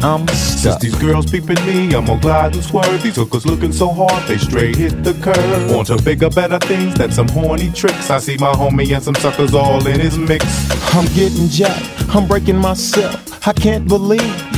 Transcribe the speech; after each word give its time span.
I'm 0.00 0.28
Since 0.28 0.76
these 0.76 0.94
girls 0.96 1.30
peeping 1.30 1.64
me, 1.66 1.94
I'm 1.94 2.06
gonna 2.06 2.20
glide 2.20 2.54
and 2.54 2.64
swerve. 2.64 3.02
These 3.02 3.16
hookers 3.16 3.44
looking 3.46 3.72
so 3.72 3.88
hard, 3.88 4.22
they 4.28 4.38
straight 4.38 4.76
hit 4.76 5.02
the 5.02 5.14
curve. 5.14 5.70
Want 5.70 5.88
to 5.88 6.00
bigger, 6.02 6.30
better 6.30 6.58
things 6.60 6.94
than 6.94 7.10
some 7.10 7.28
horny 7.28 7.70
tricks. 7.72 8.08
I 8.10 8.18
see 8.18 8.36
my 8.36 8.52
homie 8.52 8.94
and 8.94 9.02
some 9.02 9.16
suckers 9.16 9.54
all 9.54 9.84
in 9.86 9.98
his 9.98 10.16
mix. 10.16 10.44
I'm 10.94 11.06
getting 11.14 11.48
jacked, 11.48 12.14
I'm 12.14 12.28
breaking 12.28 12.58
myself. 12.58 13.46
I 13.46 13.52
can't 13.52 13.88
believe 13.88 14.57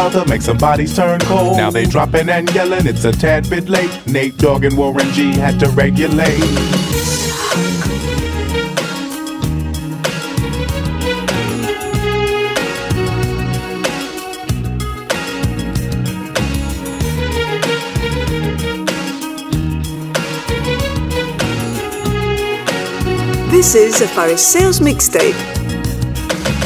to 0.09 0.25
make 0.27 0.41
some 0.41 0.57
bodies 0.57 0.95
turn 0.95 1.19
cold. 1.21 1.57
Now 1.57 1.69
they 1.69 1.85
dropping 1.85 2.29
and 2.29 2.49
yelling, 2.55 2.87
it's 2.87 3.05
a 3.05 3.11
tad 3.11 3.49
bit 3.49 3.69
late. 3.69 3.91
Nate 4.07 4.37
Dogg 4.37 4.63
and 4.63 4.77
Warren 4.77 5.11
G 5.11 5.33
had 5.35 5.59
to 5.59 5.69
regulate. 5.69 6.39
This 23.51 23.75
is 23.75 24.01
a 24.01 24.07
Paris 24.15 24.45
Sales 24.45 24.79
Mixtape. 24.79 25.60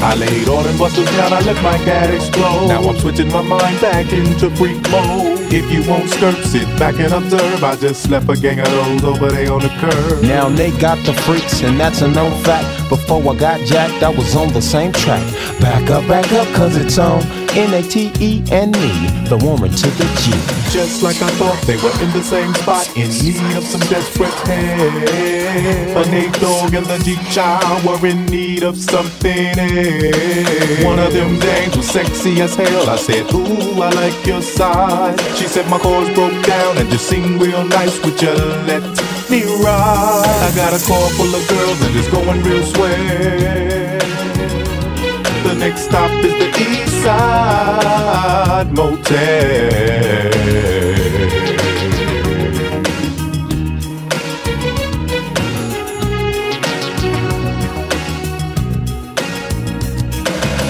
I 0.01 0.15
laid 0.15 0.47
all 0.47 0.63
them 0.63 0.77
busters 0.77 1.09
down, 1.17 1.33
I 1.33 1.41
let 1.41 1.61
my 1.63 1.77
cat 1.85 2.13
explode. 2.13 2.67
Now 2.67 2.81
I'm 2.87 2.97
switching 2.99 3.29
my 3.31 3.41
mind 3.41 3.81
back 3.81 4.11
into 4.11 4.49
freak 4.55 4.81
mode. 4.91 5.35
If 5.51 5.71
you 5.71 5.87
won't 5.89 6.09
skirt, 6.09 6.35
sit 6.45 6.67
back 6.77 6.99
and 6.99 7.13
observe. 7.13 7.63
I 7.63 7.75
just 7.75 8.03
slept 8.03 8.29
a 8.29 8.35
gang 8.35 8.59
of 8.59 8.65
those 8.65 9.03
over 9.03 9.31
there 9.31 9.51
on 9.53 9.61
the 9.61 9.69
curb. 9.79 10.21
Now 10.23 10.49
they 10.49 10.71
got 10.79 11.03
the 11.05 11.13
freaks, 11.13 11.61
and 11.63 11.79
that's 11.79 12.01
a 12.01 12.07
known 12.07 12.31
fact. 12.43 12.84
Before 12.89 13.19
I 13.33 13.35
got 13.35 13.59
jacked, 13.61 14.03
I 14.03 14.09
was 14.09 14.35
on 14.35 14.53
the 14.53 14.61
same 14.61 14.91
track. 14.91 15.23
Back 15.59 15.89
up, 15.89 16.07
back 16.07 16.31
up, 16.33 16.47
cause 16.55 16.75
it's 16.77 16.99
on 16.99 17.23
N 17.57 17.73
A 17.73 17.81
T 17.81 18.11
E 18.19 18.43
N 18.51 18.69
E, 18.75 19.27
the 19.27 19.37
Warren 19.41 19.71
to 19.71 19.87
the 19.97 20.05
G. 20.21 20.31
Just 20.71 21.01
like 21.01 21.15
I 21.21 21.29
thought, 21.39 21.59
they 21.65 21.77
were 21.77 21.95
in 22.03 22.11
the 22.11 22.21
same 22.21 22.53
spot, 22.53 22.85
in 22.95 23.09
need 23.09 23.57
of 23.57 23.63
some 23.63 23.81
desperate 23.89 24.33
help. 24.45 25.95
But 25.95 26.11
Nate 26.11 26.33
Dogg 26.33 26.73
and 26.75 26.85
the 26.85 26.99
G 26.99 27.15
Child 27.31 27.85
were 27.85 28.07
in 28.07 28.25
need 28.27 28.63
of 28.63 28.77
something 28.77 29.57
else. 29.57 30.83
One 30.85 30.99
of 30.99 31.11
them 31.11 31.39
dames 31.39 31.75
was 31.75 31.89
sexy 31.89 32.41
as 32.41 32.55
hell. 32.55 32.89
I 32.89 32.97
said, 32.97 33.25
Ooh, 33.33 33.81
I 33.81 33.89
like 33.91 34.25
your 34.27 34.41
size. 34.43 35.19
She 35.39 35.47
said 35.47 35.67
my 35.69 35.79
chords 35.79 36.13
broke 36.13 36.45
down 36.45 36.77
and 36.77 36.89
just 36.91 37.07
sing 37.07 37.39
real 37.39 37.63
nice. 37.65 37.97
Would 38.03 38.21
you 38.21 38.35
me 39.29 39.43
ride? 39.43 40.25
I 40.25 40.55
got 40.55 40.73
a 40.73 40.85
car 40.85 41.09
full 41.11 41.33
of 41.33 41.47
girls 41.47 41.81
and 41.81 41.95
it's 41.95 42.07
going 42.09 42.41
real 42.43 42.63
swell. 42.63 42.89
The 45.43 45.55
next 45.57 45.81
stop 45.85 46.11
is 46.23 46.33
the 46.33 46.47
East 46.59 47.03
Side 47.03 48.71
Motel. 48.73 50.05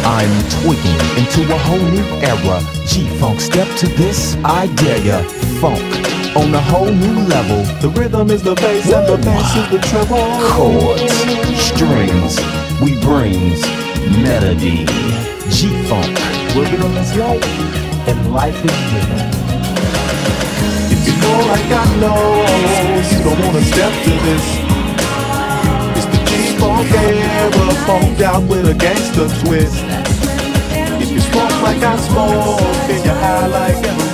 I'm 0.06 0.32
tweaking 0.62 1.00
into 1.18 1.42
a 1.54 1.58
whole 1.58 1.80
new 1.80 2.06
era. 2.22 2.62
G-Funk, 2.88 3.40
step 3.40 3.68
to 3.80 3.88
this, 3.88 4.36
I 4.44 4.68
dare 4.76 5.00
ya. 5.04 5.24
Funk 5.60 6.15
on 6.35 6.53
a 6.53 6.62
whole 6.62 6.91
new 6.91 7.19
level. 7.28 7.63
The 7.79 7.90
rhythm 7.90 8.29
is 8.29 8.44
the 8.44 8.56
bass 8.56 8.91
and 8.91 9.07
the 9.07 9.18
bass 9.18 9.56
is 9.56 9.68
the 9.72 9.79
treble. 9.79 10.28
Chords, 10.51 11.13
strings, 11.56 12.35
we 12.81 13.00
brings 13.00 13.62
melody. 14.19 14.85
G-Funk, 15.50 16.12
where 16.53 16.68
rhythm 16.72 16.95
is 16.97 17.16
life 17.16 17.45
and 18.07 18.34
life 18.34 18.59
is 18.66 18.78
rhythm. 18.91 19.24
If 20.91 21.01
you 21.07 21.16
know 21.24 21.40
like 21.47 21.72
I 21.72 21.85
know, 22.03 22.19
you 23.12 23.19
don't 23.24 23.40
wanna 23.40 23.63
step 23.63 23.94
to 24.03 24.13
this. 24.28 24.45
It's 25.95 26.07
the 26.12 26.19
G-Funk 26.28 26.91
era, 26.91 27.66
funked 27.88 28.22
out 28.22 28.44
with 28.44 28.68
a 28.68 28.74
gangster 28.74 29.28
twist. 29.45 29.84
If 31.01 31.12
you 31.12 31.19
smoke 31.19 31.62
like 31.62 31.81
I 31.81 31.95
smoke, 31.97 32.59
then 32.88 33.03
you 33.06 33.12
high 33.12 33.47
like 33.47 34.05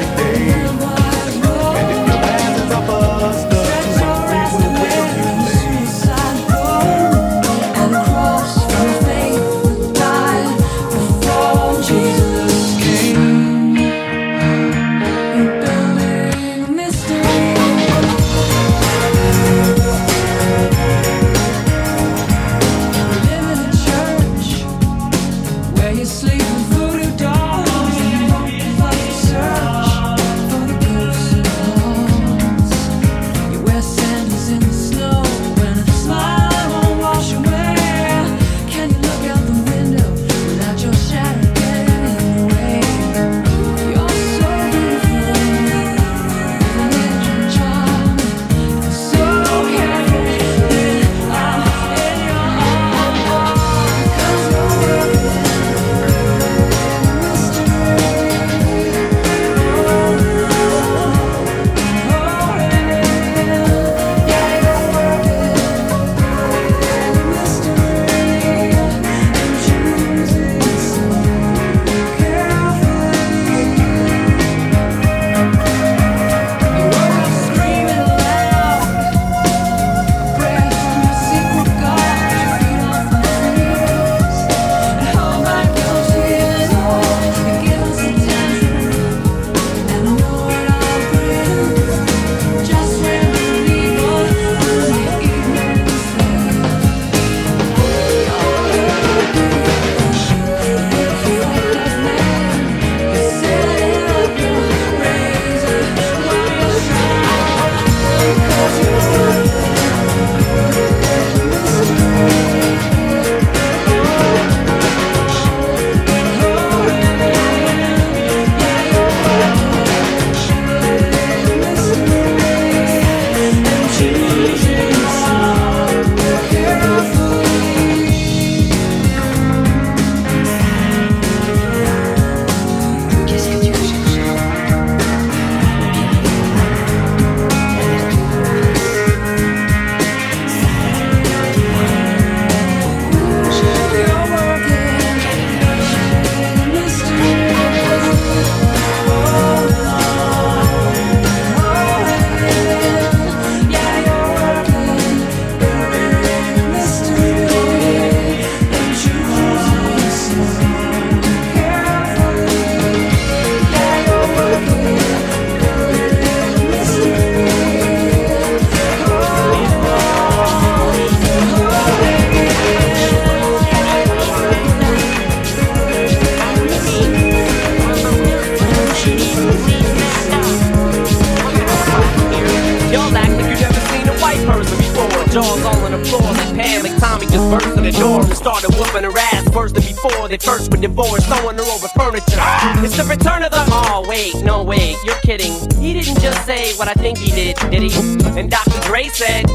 what 196.81 196.87
I 196.87 196.99
think 196.99 197.19
he 197.19 197.29
did, 197.29 197.55
did 197.69 197.83
he? 197.83 197.93
And 198.39 198.49
Dr. 198.49 198.79
Dre 198.81 199.07
said, 199.09 199.45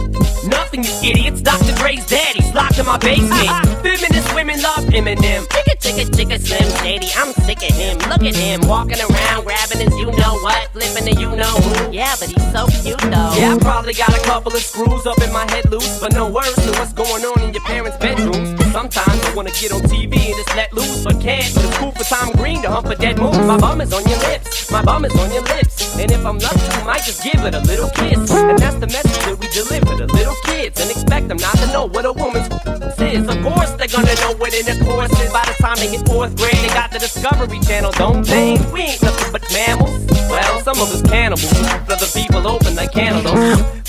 Nothing, 0.46 0.84
you 0.84 0.94
idiots. 1.02 1.43
Dr. 1.43 1.75
Dre's 1.75 2.06
daddy's 2.06 2.55
locked 2.55 2.78
in 2.78 2.87
my 2.87 2.99
basement. 2.99 3.50
Feminist 3.82 4.32
women 4.32 4.62
love 4.62 4.84
Eminem. 4.94 5.43
Chicka, 5.50 5.75
chicka, 5.82 6.05
chicka, 6.14 6.38
Slim 6.38 6.70
Shady. 6.78 7.11
I'm 7.17 7.32
sick 7.43 7.58
of 7.69 7.75
him. 7.75 7.99
Look 8.11 8.23
at 8.23 8.37
him 8.37 8.61
walking 8.69 9.00
around 9.00 9.43
grabbing 9.43 9.81
his 9.82 9.94
you 9.99 10.06
know 10.06 10.38
what, 10.38 10.70
flipping 10.70 11.05
the 11.05 11.20
you 11.20 11.34
know 11.34 11.50
who. 11.67 11.93
Yeah, 11.93 12.14
but 12.20 12.28
he's 12.28 12.46
so 12.52 12.67
cute 12.82 13.00
though. 13.11 13.34
Yeah, 13.34 13.55
I 13.55 13.58
probably 13.61 13.94
got 13.94 14.14
a 14.14 14.22
couple 14.22 14.55
of 14.55 14.62
screws 14.62 15.05
up 15.05 15.20
in 15.20 15.32
my 15.32 15.50
head 15.50 15.69
loose, 15.69 15.99
but 15.99 16.12
no 16.12 16.31
worse 16.31 16.55
than 16.55 16.75
what's 16.79 16.93
going 16.93 17.25
on 17.25 17.43
in 17.43 17.52
your 17.52 17.64
parents' 17.64 17.96
bedrooms. 17.96 18.55
Sometimes 18.70 19.25
I 19.25 19.34
wanna 19.34 19.50
get 19.50 19.72
on 19.72 19.81
TV 19.82 20.14
and 20.14 20.37
just 20.37 20.55
let 20.55 20.72
loose, 20.72 21.02
but 21.02 21.20
can't. 21.20 21.44
It's 21.44 21.76
cool 21.79 21.90
for 21.90 22.05
Tom 22.05 22.31
Green 22.38 22.62
to 22.62 22.70
hump 22.70 22.87
a 22.87 22.94
dead 22.94 23.19
moose. 23.19 23.37
My 23.38 23.58
bum 23.58 23.81
is 23.81 23.93
on 23.93 24.06
your 24.06 24.19
lips, 24.31 24.70
my 24.70 24.82
bum 24.82 25.05
is 25.05 25.14
on 25.17 25.32
your 25.32 25.43
lips. 25.43 25.75
And 26.06 26.14
if 26.14 26.25
I'm 26.25 26.38
lucky, 26.38 26.79
you 26.79 26.85
might 26.85 27.03
just 27.03 27.25
give 27.25 27.43
it 27.43 27.53
a 27.53 27.58
little 27.62 27.91
kiss. 27.91 28.31
And 28.31 28.56
that's 28.61 28.76
the 28.76 28.87
message 28.87 29.19
that 29.26 29.37
we 29.43 29.49
deliver 29.49 30.06
to 30.06 30.06
little 30.14 30.37
kids 30.44 30.81
and 30.81 30.88
expect 30.88 31.26
them 31.26 31.37
not 31.38 31.58
to 31.58 31.67
know 31.73 31.88
what 31.88 32.05
a 32.05 32.12
woman's 32.12 32.47
is. 33.03 33.26
Of 33.26 33.43
course, 33.43 33.73
they're 33.75 33.91
gonna 33.91 34.14
know 34.23 34.38
what 34.38 34.55
intercourse 34.55 35.11
is 35.19 35.32
by 35.32 35.43
the 35.50 35.56
time 35.58 35.75
they 35.82 35.88
hit 35.88 36.06
fourth 36.06 36.37
grade. 36.37 36.55
They 36.62 36.69
got 36.69 36.93
the 36.93 37.00
Discovery 37.00 37.58
Channel, 37.58 37.91
don't 37.99 38.25
they? 38.25 38.55
We 38.73 38.82
ain't 38.82 39.03
nothing 39.03 39.32
but 39.32 39.43
mammals. 39.50 40.06
Well, 40.31 40.62
some 40.62 40.79
of 40.79 40.94
us 40.94 41.03
cannibals, 41.03 41.50
other 41.91 42.06
people 42.14 42.47
open 42.47 42.76
like 42.76 42.93
cantaloupes. 42.93 43.25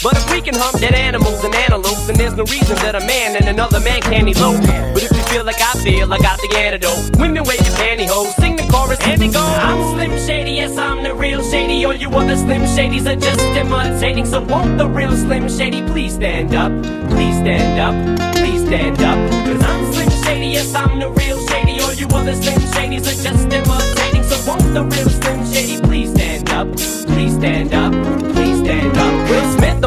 But 0.08 0.16
if 0.16 0.32
we 0.32 0.40
can 0.40 0.56
hump 0.56 0.80
dead 0.80 0.94
animals 0.94 1.44
and 1.44 1.54
antelopes, 1.54 2.08
then 2.08 2.16
there's 2.16 2.34
no 2.34 2.46
reason 2.46 2.78
that 2.78 2.96
a 2.96 3.02
man 3.02 3.36
and 3.36 3.46
another 3.50 3.82
man 3.82 4.00
can't 4.00 4.24
elope. 4.24 4.64
But 4.94 5.04
if 5.04 5.12
you 5.12 5.22
feel 5.24 5.44
like 5.44 5.60
I 5.60 5.74
feel, 5.84 6.14
I 6.14 6.18
got 6.20 6.40
the 6.40 6.48
antidote. 6.56 7.20
Women 7.20 7.44
wave 7.44 7.60
your 7.60 7.76
pantyhose, 7.76 8.32
sing 8.40 8.56
the 8.56 8.64
chorus, 8.72 9.02
and 9.02 9.22
it 9.22 9.34
goes. 9.34 9.44
I'm 9.44 9.84
Slim 9.92 10.18
Shady, 10.26 10.52
yes, 10.64 10.78
I'm 10.78 11.04
the 11.04 11.14
real 11.14 11.44
Shady. 11.44 11.84
All 11.84 11.94
you 11.94 12.10
other 12.12 12.38
Slim 12.38 12.62
Shadys 12.62 13.06
are 13.06 13.20
just 13.20 13.42
imitating. 13.42 14.26
So 14.26 14.40
won't 14.40 14.78
the 14.78 14.88
real 14.88 15.12
Slim 15.12 15.50
Shady 15.50 15.86
please 15.88 16.14
stand 16.14 16.56
up? 16.56 16.72
Please 17.12 17.36
stand 17.44 17.76
up, 17.78 18.36
please 18.38 18.66
stand 18.66 19.04
up. 19.04 19.20
Cause 19.44 19.62
I'm 19.62 19.92
Slim 19.92 20.24
Shady, 20.24 20.48
yes, 20.56 20.74
I'm 20.74 21.02
the 21.02 21.10
real 21.10 21.46
Shady. 21.50 21.82
All 21.82 21.92
you 21.92 22.08
other 22.16 22.34
Slim 22.34 22.62
Shadys 22.72 23.04
are 23.12 23.24
just 23.28 23.44
imitating. 23.52 24.24
So 24.24 24.40
won't 24.48 24.74
the 24.74 24.86
real 24.86 25.10
Slim 25.10 25.46
Shady 25.52 25.82
please 25.82 26.12
stand 26.14 26.50
up? 26.52 26.72
Please 27.12 27.36
stand 27.36 27.74
up, 27.74 27.92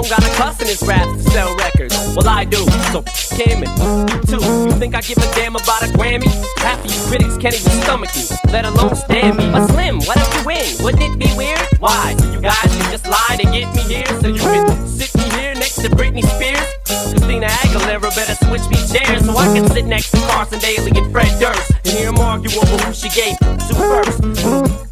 don't 0.00 0.08
got 0.08 0.24
a 0.24 0.34
cuss 0.36 0.60
in 0.60 0.66
his 0.66 0.82
raps 0.82 1.24
to 1.24 1.30
sell 1.30 1.54
records. 1.56 1.94
Well, 2.16 2.28
I 2.28 2.44
do, 2.44 2.64
so 2.92 3.02
Kim 3.36 3.62
and 3.62 4.10
you 4.10 4.20
too. 4.22 4.42
You 4.42 4.72
think 4.78 4.94
I 4.94 5.00
give 5.02 5.18
a 5.18 5.34
damn 5.34 5.56
about 5.56 5.82
a 5.82 5.86
Grammy? 5.92 6.28
Half 6.58 6.84
of 6.84 6.90
you 6.90 7.00
critics 7.08 7.36
can't 7.36 7.54
even 7.54 7.82
stomach 7.82 8.10
me, 8.16 8.24
let 8.50 8.64
alone 8.64 8.94
stand 8.94 9.36
me. 9.36 9.50
But 9.50 9.66
Slim, 9.68 10.00
what 10.00 10.16
if 10.16 10.34
you 10.36 10.44
win? 10.46 10.84
Wouldn't 10.84 11.02
it 11.02 11.18
be 11.18 11.30
weird? 11.36 11.60
Why? 11.80 12.16
You 12.32 12.40
guys 12.40 12.64
can 12.64 12.90
just 12.90 13.06
lie 13.06 13.36
to 13.36 13.44
get 13.44 13.74
me 13.74 13.82
here, 13.82 14.06
so 14.20 14.28
you 14.28 14.40
can 14.40 14.86
sit 14.86 15.14
me 15.16 15.28
here 15.38 15.54
to 15.82 15.88
Britney 15.96 16.22
Spears? 16.36 16.68
Christina 16.84 17.46
Aguilera 17.46 18.14
better 18.14 18.34
switch 18.44 18.68
me 18.68 18.76
chairs 18.86 19.24
so 19.24 19.36
I 19.36 19.46
can 19.54 19.68
sit 19.70 19.86
next 19.86 20.10
to 20.10 20.18
Carson 20.28 20.58
Daly 20.58 20.92
and 20.94 21.10
Fred 21.12 21.32
Durst 21.40 21.72
and 21.84 21.88
hear 21.88 22.06
them 22.12 22.18
argue 22.18 22.50
over 22.58 22.76
who 22.84 22.92
she 22.92 23.08
gave 23.08 23.38
to 23.38 23.74
first. 23.74 24.20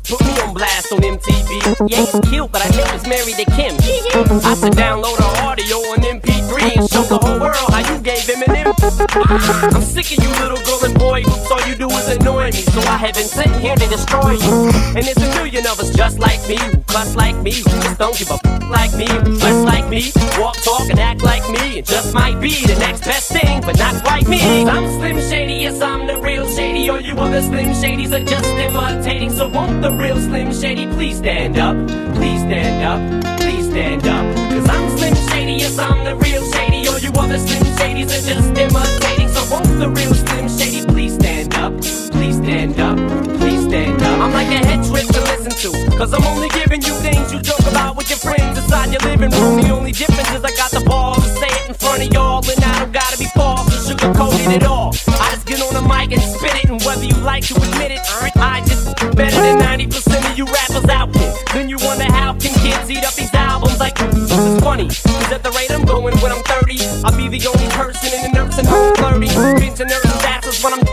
Put 0.08 0.20
me 0.24 0.40
on 0.40 0.54
blast 0.54 0.92
on 0.92 1.00
MTV. 1.00 1.90
Yeah, 1.90 2.06
he's 2.06 2.30
cute, 2.30 2.50
but 2.50 2.62
I 2.62 2.68
think 2.68 2.88
he's 2.90 3.06
married 3.06 3.36
to 3.36 3.44
Kim. 3.52 3.74
I 4.44 4.54
should 4.54 4.72
download 4.72 5.18
her 5.18 5.44
audio 5.44 5.76
on 5.92 5.98
MP3 6.00 6.78
and 6.78 6.90
show 6.90 7.02
the 7.02 7.18
whole 7.18 7.38
world 7.38 7.67
I'm 8.68 9.80
sick 9.80 10.18
of 10.18 10.22
you 10.22 10.30
little 10.42 10.60
girl 10.60 10.84
and 10.84 10.98
boy. 10.98 11.24
All 11.50 11.66
you 11.66 11.74
do 11.74 11.88
is 11.88 12.08
annoy 12.08 12.46
me, 12.52 12.62
so 12.68 12.80
I 12.80 12.98
have 12.98 13.14
been 13.14 13.24
sitting 13.24 13.58
here 13.60 13.74
to 13.74 13.86
destroy 13.88 14.32
you. 14.32 14.68
And 14.94 15.04
there's 15.06 15.16
a 15.16 15.34
million 15.40 15.66
of 15.66 15.80
us 15.80 15.88
just 15.96 16.18
like 16.18 16.46
me, 16.46 16.58
who 16.58 17.16
like 17.16 17.36
me, 17.36 17.52
who 17.52 17.70
just 17.80 17.98
don't 17.98 18.16
give 18.18 18.30
a 18.30 18.34
f- 18.34 18.68
like 18.68 18.92
me, 18.94 19.06
who 19.06 19.38
dress 19.38 19.64
like 19.64 19.88
me, 19.88 20.12
walk, 20.38 20.56
talk, 20.56 20.90
and 20.90 20.98
act 20.98 21.22
like 21.22 21.48
me, 21.48 21.78
and 21.78 21.86
just 21.86 22.12
might 22.12 22.38
be 22.40 22.50
the 22.66 22.76
next 22.78 23.04
best 23.04 23.32
thing, 23.32 23.62
but 23.62 23.78
not 23.78 24.04
quite 24.04 24.28
me. 24.28 24.68
I'm 24.68 24.86
Slim 24.98 25.18
Shady, 25.30 25.54
yes, 25.64 25.80
I'm 25.80 26.06
the 26.06 26.18
real 26.20 26.46
Shady. 26.50 26.90
All 26.90 27.00
you 27.00 27.14
other 27.14 27.40
Slim 27.40 27.70
Shadys 27.72 28.12
are 28.12 28.24
just 28.24 28.44
imitating, 28.44 29.30
so 29.30 29.48
won't 29.48 29.80
the 29.80 29.92
real 29.92 30.20
Slim 30.20 30.52
Shady 30.52 30.86
please 30.88 31.16
stand 31.18 31.56
up? 31.56 31.74
Please 32.16 32.40
stand 32.40 32.84
up, 32.84 33.40
please 33.40 33.64
stand 33.70 34.06
up. 34.06 34.26
Cause 34.50 34.68
I'm 34.68 34.98
Slim 34.98 35.14
Shady, 35.30 35.52
yes, 35.54 35.78
I'm 35.78 36.04
the 36.04 36.16
real 36.16 36.44
Shady. 36.52 36.67
You 37.08 37.14
other 37.20 37.38
Slim 37.38 37.62
Shadys 37.78 38.12
are 38.12 38.20
just 38.20 38.50
imitating, 38.52 39.28
so 39.28 39.40
won't 39.50 39.64
the 39.80 39.88
real 39.88 40.12
Slim 40.12 40.46
Shady 40.46 40.84
please 40.84 41.14
stand 41.14 41.54
up? 41.54 41.72
Please 42.12 42.36
stand 42.36 42.78
up, 42.78 42.98
please 43.40 43.64
stand 43.64 44.02
up. 44.02 44.20
I'm 44.20 44.32
like 44.34 44.48
a 44.48 44.60
head 44.66 44.84
trip 44.84 45.06
to 45.16 45.20
listen 45.22 45.52
to, 45.72 45.96
cause 45.96 46.12
I'm 46.12 46.24
only 46.24 46.50
giving 46.50 46.82
you 46.82 46.92
things 47.00 47.32
you 47.32 47.40
joke 47.40 47.64
about 47.66 47.96
with 47.96 48.10
your 48.10 48.18
friends 48.18 48.58
inside 48.58 48.92
your 48.92 49.00
living 49.08 49.30
room. 49.30 49.62
The 49.62 49.70
only 49.70 49.92
difference 49.92 50.30
is 50.32 50.44
I 50.44 50.52
got 50.54 50.70
the 50.70 50.84
balls 50.84 51.24
to 51.24 51.30
say 51.40 51.48
it 51.48 51.68
in 51.70 51.74
front 51.74 52.02
of 52.02 52.12
y'all, 52.12 52.44
and 52.44 52.62
I 52.62 52.78
don't 52.80 52.92
gotta 52.92 53.16
be 53.16 53.26
false 53.34 53.68
or 53.72 53.94
sugarcoated 53.94 54.56
at 54.56 54.64
all. 54.64 54.92
Mic 56.08 56.18
and 56.18 56.22
spit 56.22 56.64
it, 56.64 56.70
and 56.70 56.82
whether 56.82 57.04
you 57.04 57.14
like 57.24 57.44
to 57.46 57.54
admit 57.54 57.92
it, 57.92 58.00
I 58.36 58.60
just 58.66 58.94
better 59.16 59.40
than 59.40 59.58
90% 59.58 60.30
of 60.30 60.38
you 60.38 60.44
rappers 60.46 60.88
out 60.90 61.12
there. 61.12 61.34
Then 61.52 61.68
you 61.68 61.76
wonder 61.80 62.04
how 62.04 62.32
can 62.34 62.54
kids 62.60 62.90
eat 62.90 63.04
up 63.04 63.14
these 63.14 63.32
albums 63.34 63.78
like 63.78 63.96
this 63.98 64.30
is 64.30 64.60
funny. 64.60 64.88
Cause 64.88 65.32
at 65.32 65.42
the 65.42 65.50
rate 65.52 65.70
I'm 65.70 65.84
going 65.84 66.16
when 66.20 66.32
I'm 66.32 66.42
30, 66.42 66.78
I'll 67.04 67.16
be 67.16 67.28
the 67.28 67.46
only 67.48 67.68
person 67.68 68.12
in 68.14 68.30
the 68.32 68.38
nursing 68.38 68.64
home 68.64 68.94
flirty. 68.96 69.28
Pinching 69.60 69.88
nurses' 69.88 70.24
asses 70.24 70.62
when 70.62 70.74
I'm 70.74 70.84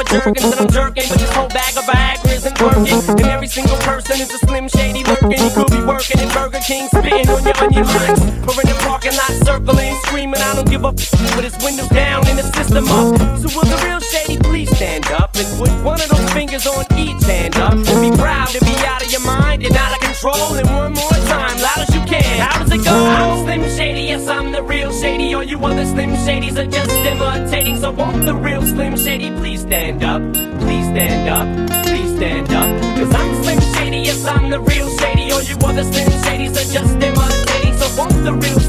for 0.00 0.04
jerking, 0.04 0.48
then 0.48 0.58
I'm 0.58 0.70
jerking. 0.70 1.04
But 1.08 1.18
this 1.18 1.32
whole 1.34 1.48
bag 1.48 1.76
of 1.76 1.84
Viagra 1.84 2.32
isn't 2.32 2.56
working. 2.60 2.98
And 3.20 3.28
every 3.28 3.48
single 3.48 3.76
person 3.78 4.20
is 4.20 4.32
a 4.32 4.38
slim 4.38 4.68
shady 4.68 5.04
lurking. 5.04 5.36
He 5.36 5.50
could 5.50 5.70
be 5.70 5.82
working 5.82 6.20
in 6.20 6.28
Burger 6.30 6.60
King, 6.64 6.88
spitting 6.88 7.28
on 7.28 7.44
your 7.44 7.56
onion 7.60 7.86
rings. 7.86 8.20
Or 8.48 8.54
in 8.56 8.66
the 8.68 8.78
parking 8.86 9.16
lot 9.16 9.32
circling, 9.44 9.94
screaming, 10.06 10.40
I 10.40 10.54
don't 10.54 10.68
give 10.68 10.84
f- 10.84 10.94
with 11.36 11.44
his 11.44 11.56
windows 11.64 11.88
down 11.88 12.26
and 12.28 12.38
the 12.38 12.46
system 12.56 12.88
up. 12.88 13.12
So 13.40 13.48
will 13.52 13.68
the 13.68 13.78
real 13.84 14.00
shady 14.30 14.42
please 14.42 14.76
stand 14.76 15.06
up 15.12 15.34
and 15.36 15.58
put 15.58 15.70
one 15.84 16.00
of 16.00 16.08
those 16.08 16.32
fingers 16.32 16.66
on 16.66 16.84
each 16.96 17.22
hand 17.24 17.56
up? 17.56 17.74
Be 17.74 18.10
proud 18.16 18.48
to 18.48 18.64
be 18.64 18.74
out 18.86 19.04
of 19.04 19.10
your 19.10 19.20
mind 19.22 19.64
and 19.64 19.76
out 19.76 19.92
of 19.92 20.00
control. 20.00 20.54
And 20.54 20.68
one 20.68 20.92
more 20.94 21.10
time, 21.10 21.58
loud 21.60 21.78
as 21.78 21.94
you 21.94 22.02
can. 22.02 22.40
How 22.40 22.58
does 22.58 22.72
it 22.72 22.84
go? 22.84 22.92
I'm 22.92 23.44
Slim 23.44 23.62
Shady, 23.76 24.02
yes, 24.02 24.28
I'm 24.28 24.52
the 24.52 24.62
real 24.62 24.92
Shady. 24.92 25.34
All 25.34 25.42
you 25.42 25.58
other 25.64 25.84
Slim 25.84 26.10
Shadys 26.10 26.56
are 26.58 26.70
just 26.70 26.90
imitating. 26.90 27.78
So 27.78 27.90
won't 27.90 28.24
the 28.26 28.34
real 28.34 28.62
Slim 28.62 28.96
Shady 28.96 29.30
please 29.36 29.62
stand 29.62 30.02
up? 30.04 30.20
Please 30.60 30.86
stand 30.86 31.28
up, 31.28 31.86
please 31.86 32.16
stand 32.16 32.50
up. 32.52 32.70
Cause 32.98 33.14
I'm 33.14 33.42
Slim 33.42 33.60
Shady, 33.74 33.98
yes, 33.98 34.24
I'm 34.26 34.50
the 34.50 34.60
real 34.60 34.88
Shady. 34.98 35.32
All 35.32 35.42
you 35.42 35.56
other 35.56 35.84
Slim 35.84 36.08
Shadys 36.24 36.52
are 36.52 36.72
just 36.72 36.94
imitating. 36.94 37.76
So 37.78 37.86
won't 37.96 38.24
the 38.24 38.34
real 38.34 38.60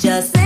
just 0.00 0.37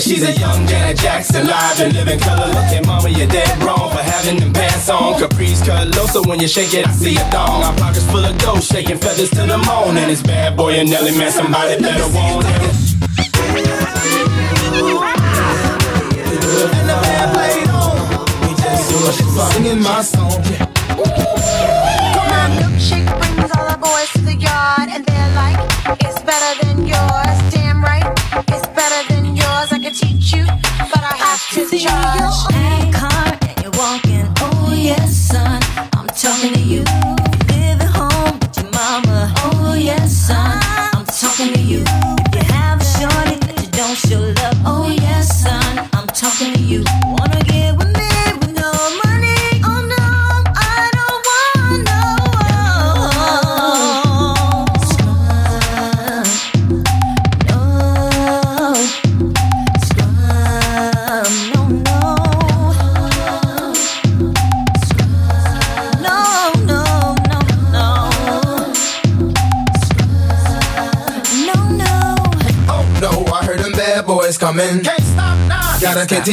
She's 0.00 0.22
a 0.22 0.32
young 0.32 0.66
Janet 0.66 0.96
Jackson, 0.98 1.46
live 1.46 1.80
and 1.80 1.92
living 1.92 2.18
color. 2.18 2.48
Looking, 2.48 2.86
mama, 2.86 3.10
you're 3.10 3.28
dead 3.28 3.62
wrong 3.62 3.90
for 3.90 4.02
having 4.02 4.40
them 4.40 4.52
pants 4.52 4.88
on. 4.88 5.20
Caprice 5.20 5.64
cut 5.64 5.94
low, 5.96 6.06
so 6.06 6.22
when 6.26 6.40
you 6.40 6.48
shake 6.48 6.72
it, 6.74 6.86
I 6.86 6.92
see 6.92 7.16
a 7.16 7.24
thong. 7.30 7.62
Our 7.62 7.76
pockets 7.76 8.06
full 8.10 8.24
of 8.24 8.36
dough, 8.38 8.60
shaking 8.60 8.98
feathers 8.98 9.30
till 9.30 9.46
the 9.46 9.58
morning. 9.58 10.08
It's 10.08 10.22
bad 10.22 10.56
boy 10.56 10.72
and 10.72 10.88
Nelly, 10.90 11.12
man, 11.12 11.30
somebody 11.30 11.80
better 11.80 12.08
want 12.14 12.46
it. 12.46 12.81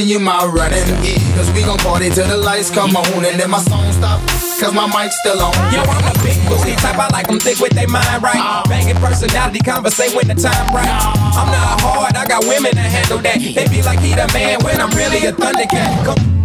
you 0.09 0.19
my 0.19 0.43
running 0.45 0.83
gig. 1.05 1.21
Cause 1.37 1.51
we 1.53 1.61
gon' 1.61 1.77
party 1.77 2.09
till 2.09 2.27
the 2.27 2.37
lights 2.37 2.71
come 2.71 2.95
on 2.97 3.25
and 3.25 3.39
then 3.39 3.49
my 3.49 3.59
song 3.61 3.91
stop. 3.93 4.19
Cause 4.59 4.73
my 4.73 4.89
mic's 4.89 5.15
still 5.19 5.39
on. 5.39 5.53
Yo, 5.71 5.79
I'm 5.85 6.03
a 6.03 6.13
big 6.25 6.35
booty 6.49 6.75
type. 6.81 6.97
I 6.97 7.07
like 7.13 7.27
them 7.27 7.39
thick 7.39 7.59
with 7.59 7.73
their 7.73 7.87
mind 7.87 8.23
right. 8.23 8.35
Uh, 8.35 8.63
Banging 8.67 8.95
personality, 8.95 9.59
conversate 9.59 10.15
when 10.15 10.27
the 10.27 10.33
time 10.33 10.73
right. 10.73 10.89
Uh, 10.89 11.37
I'm 11.37 11.47
not 11.53 11.81
hard. 11.81 12.15
I 12.15 12.25
got 12.25 12.43
women 12.43 12.73
that 12.75 12.89
handle 12.89 13.19
that. 13.19 13.37
They 13.37 13.67
be 13.69 13.83
like 13.83 13.99
he 13.99 14.15
the 14.15 14.27
man 14.33 14.59
when 14.63 14.81
I'm 14.81 14.89
really 14.97 15.25
a 15.27 15.31
thundercat. 15.31 16.03
Come 16.03 16.38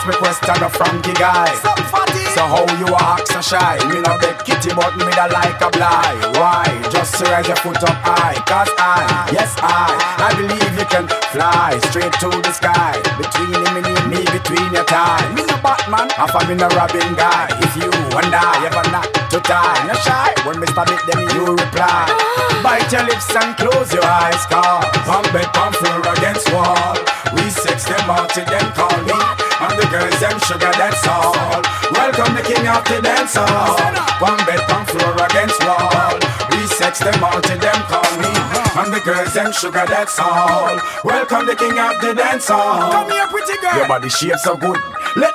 shy. 0.00 0.08
Me 0.08 0.14
questions 0.16 0.76
from 0.76 1.00
the 1.02 1.12
guy. 1.18 1.52
So 2.34 2.42
how 2.42 2.66
you 2.78 2.86
a 2.86 2.98
hot 2.98 3.26
sunshine? 3.28 3.88
Me 3.88 4.00
no 4.00 4.18
beg 4.18 4.38
kitty, 4.44 4.74
but 4.74 4.96
me 4.96 5.10
da 5.12 5.26
like 5.26 5.60
a 5.60 5.70
blind. 5.70 6.36
Why? 6.36 6.66
Just 6.90 7.20
raise 7.22 7.46
your 7.46 7.56
foot 7.56 7.82
up 7.82 7.98
high. 8.02 8.34
Cause 8.46 8.70
I, 8.78 9.30
yes 9.32 9.54
I, 9.58 9.94
I 10.18 10.34
believe 10.34 10.78
you 10.78 10.86
can 10.86 11.06
fly 11.30 11.78
straight 11.90 12.12
to 12.20 12.28
the 12.28 12.52
sky. 12.52 12.98
Between 13.18 13.54
him 13.54 13.84
and 13.84 14.10
me, 14.10 14.24
between 14.32 14.72
your 14.72 14.84
thighs. 14.84 15.53
Batman, 15.64 16.12
half 16.12 16.36
a 16.36 16.44
me 16.44 16.60
no 16.60 16.68
Robin 16.76 17.16
guy. 17.16 17.48
If 17.56 17.72
you 17.80 17.88
and 17.88 18.28
I 18.36 18.68
ever 18.68 18.84
not 18.92 19.08
to 19.32 19.40
tie, 19.40 19.80
no 19.88 19.96
shy. 20.04 20.28
When 20.44 20.60
me 20.60 20.68
stop 20.68 20.92
it, 20.92 21.00
then 21.08 21.24
you 21.32 21.56
reply. 21.56 22.04
Bite 22.60 22.92
your 22.92 23.08
lips 23.08 23.32
and 23.32 23.56
close 23.56 23.88
your 23.88 24.04
eyes, 24.04 24.44
cause 24.52 24.84
Pump 25.08 25.24
bed, 25.32 25.48
pump 25.56 25.72
floor 25.80 26.04
against 26.20 26.52
wall. 26.52 27.00
We 27.32 27.48
sex 27.48 27.88
them 27.88 28.04
out 28.12 28.28
till 28.36 28.44
them 28.44 28.76
call 28.76 28.92
me. 29.08 29.16
And 29.64 29.72
the 29.80 29.88
girls, 29.88 30.20
them 30.20 30.36
sugar, 30.44 30.68
that's 30.76 31.00
all. 31.08 31.32
Welcome 31.96 32.36
the 32.36 32.44
king 32.44 32.68
of 32.68 32.84
the 32.84 33.00
dance 33.00 33.32
hall. 33.32 33.80
One 34.20 34.36
bed, 34.44 34.60
one 34.68 34.84
floor 34.84 35.16
against 35.16 35.64
wall. 35.64 36.12
We 36.52 36.60
sex 36.76 37.00
them 37.00 37.24
all 37.24 37.40
till 37.40 37.56
them 37.56 37.80
call 37.88 38.12
me. 38.20 38.28
And 38.76 38.92
the 38.92 39.00
girls, 39.00 39.32
them 39.32 39.48
sugar, 39.56 39.88
that's 39.88 40.20
all. 40.20 40.76
Welcome 41.04 41.48
the 41.48 41.56
king 41.56 41.80
of 41.80 41.96
the 42.04 42.12
dance 42.12 42.48
hall. 42.52 42.92
Come 42.92 43.08
here, 43.08 43.28
pretty 43.32 43.56
girl. 43.64 43.80
Your 43.80 43.88
body 43.88 44.12
shape 44.12 44.36
so 44.44 44.60
good. 44.60 44.76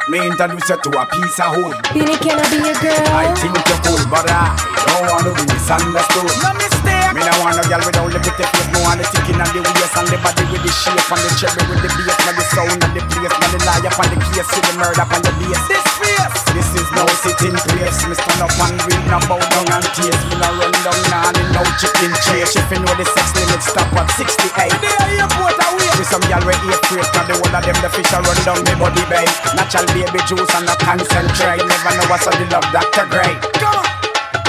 Let 0.10 0.22
me 0.22 0.26
introduce 0.26 0.68
you 0.70 0.76
to 0.76 1.02
a 1.02 1.06
piece 1.06 1.40
of 1.40 1.54
hood. 1.54 1.78
Beenie, 1.94 2.18
can 2.18 2.40
I 2.40 2.50
be 2.50 2.58
your 2.66 2.74
girl? 2.82 3.14
I 3.14 3.32
think 3.36 3.54
you 3.54 3.78
could, 3.86 4.10
but 4.10 4.26
I 4.28 4.58
don't 4.88 5.06
want 5.06 5.38
to 5.38 5.46
be 5.46 5.54
misunderstood. 5.54 6.42
No 6.42 6.54
mistake. 6.56 6.99
Me 7.20 7.28
no 7.28 7.36
want 7.44 7.60
no 7.60 7.64
girl 7.68 7.84
without 7.84 8.08
the 8.16 8.20
pretty 8.24 8.48
face. 8.48 8.70
No 8.72 8.80
want 8.80 8.96
the 8.96 9.04
ticking 9.12 9.36
and 9.36 9.52
the 9.52 9.60
waist 9.60 9.92
and 10.00 10.08
the 10.08 10.16
body 10.24 10.44
with 10.56 10.64
the 10.64 10.72
shape 10.72 10.96
and 10.96 11.20
the 11.20 11.30
cherry 11.36 11.64
with 11.68 11.84
the 11.84 11.92
bass 11.92 12.16
and 12.16 12.36
the 12.40 12.44
sound 12.48 12.80
and 12.80 12.94
the 12.96 13.02
place. 13.12 13.36
Man, 13.36 13.50
the 13.52 13.60
lie 13.68 13.84
up 13.84 14.00
on 14.00 14.08
the 14.08 14.18
case 14.32 14.48
with 14.48 14.64
the 14.64 14.74
murder 14.80 15.04
on 15.04 15.20
the 15.20 15.32
base. 15.36 15.60
This 15.68 15.84
face. 16.00 16.40
This 16.56 16.70
is 16.80 16.88
no 16.96 17.04
sitting 17.20 17.60
place. 17.60 18.08
Me 18.08 18.16
stand 18.16 18.40
up 18.40 18.56
and 18.64 18.80
read, 18.88 19.04
no 19.12 19.20
bow 19.28 19.36
down 19.52 19.68
and 19.68 19.88
taste. 19.92 20.24
Me 20.32 20.36
no 20.40 20.48
run 20.64 20.72
down 20.80 21.00
now 21.12 21.28
and 21.28 21.44
no 21.52 21.62
chicken 21.76 22.16
chase. 22.24 22.56
If 22.56 22.72
you 22.72 22.80
know 22.80 22.96
the 22.96 23.04
sex 23.04 23.36
limit 23.36 23.68
stop 23.68 23.92
at 24.00 24.08
68. 24.16 24.80
The 24.80 24.92
airport 25.20 25.60
away. 25.60 25.92
With 26.00 26.08
some 26.08 26.24
girl 26.24 26.40
with 26.48 26.56
eight 26.72 26.84
freight, 26.88 27.10
cause 27.12 27.28
the 27.28 27.36
whole 27.36 27.52
of 27.52 27.64
them 27.68 27.78
the 27.84 27.90
fish 27.92 28.16
are 28.16 28.24
run 28.24 28.40
down 28.48 28.64
me 28.64 28.74
body 28.80 29.04
bay. 29.12 29.28
Natural 29.60 29.84
baby 29.92 30.24
juice 30.24 30.48
and 30.56 30.64
no 30.64 30.76
concentrate. 30.80 31.68
Never 31.68 31.92
know 32.00 32.08
what's 32.08 32.32
on 32.32 32.40
the 32.40 32.48
love 32.48 32.64
Dr. 32.72 33.12
Gray. 33.12 33.36
Come 33.60 33.76
on. 33.76 34.00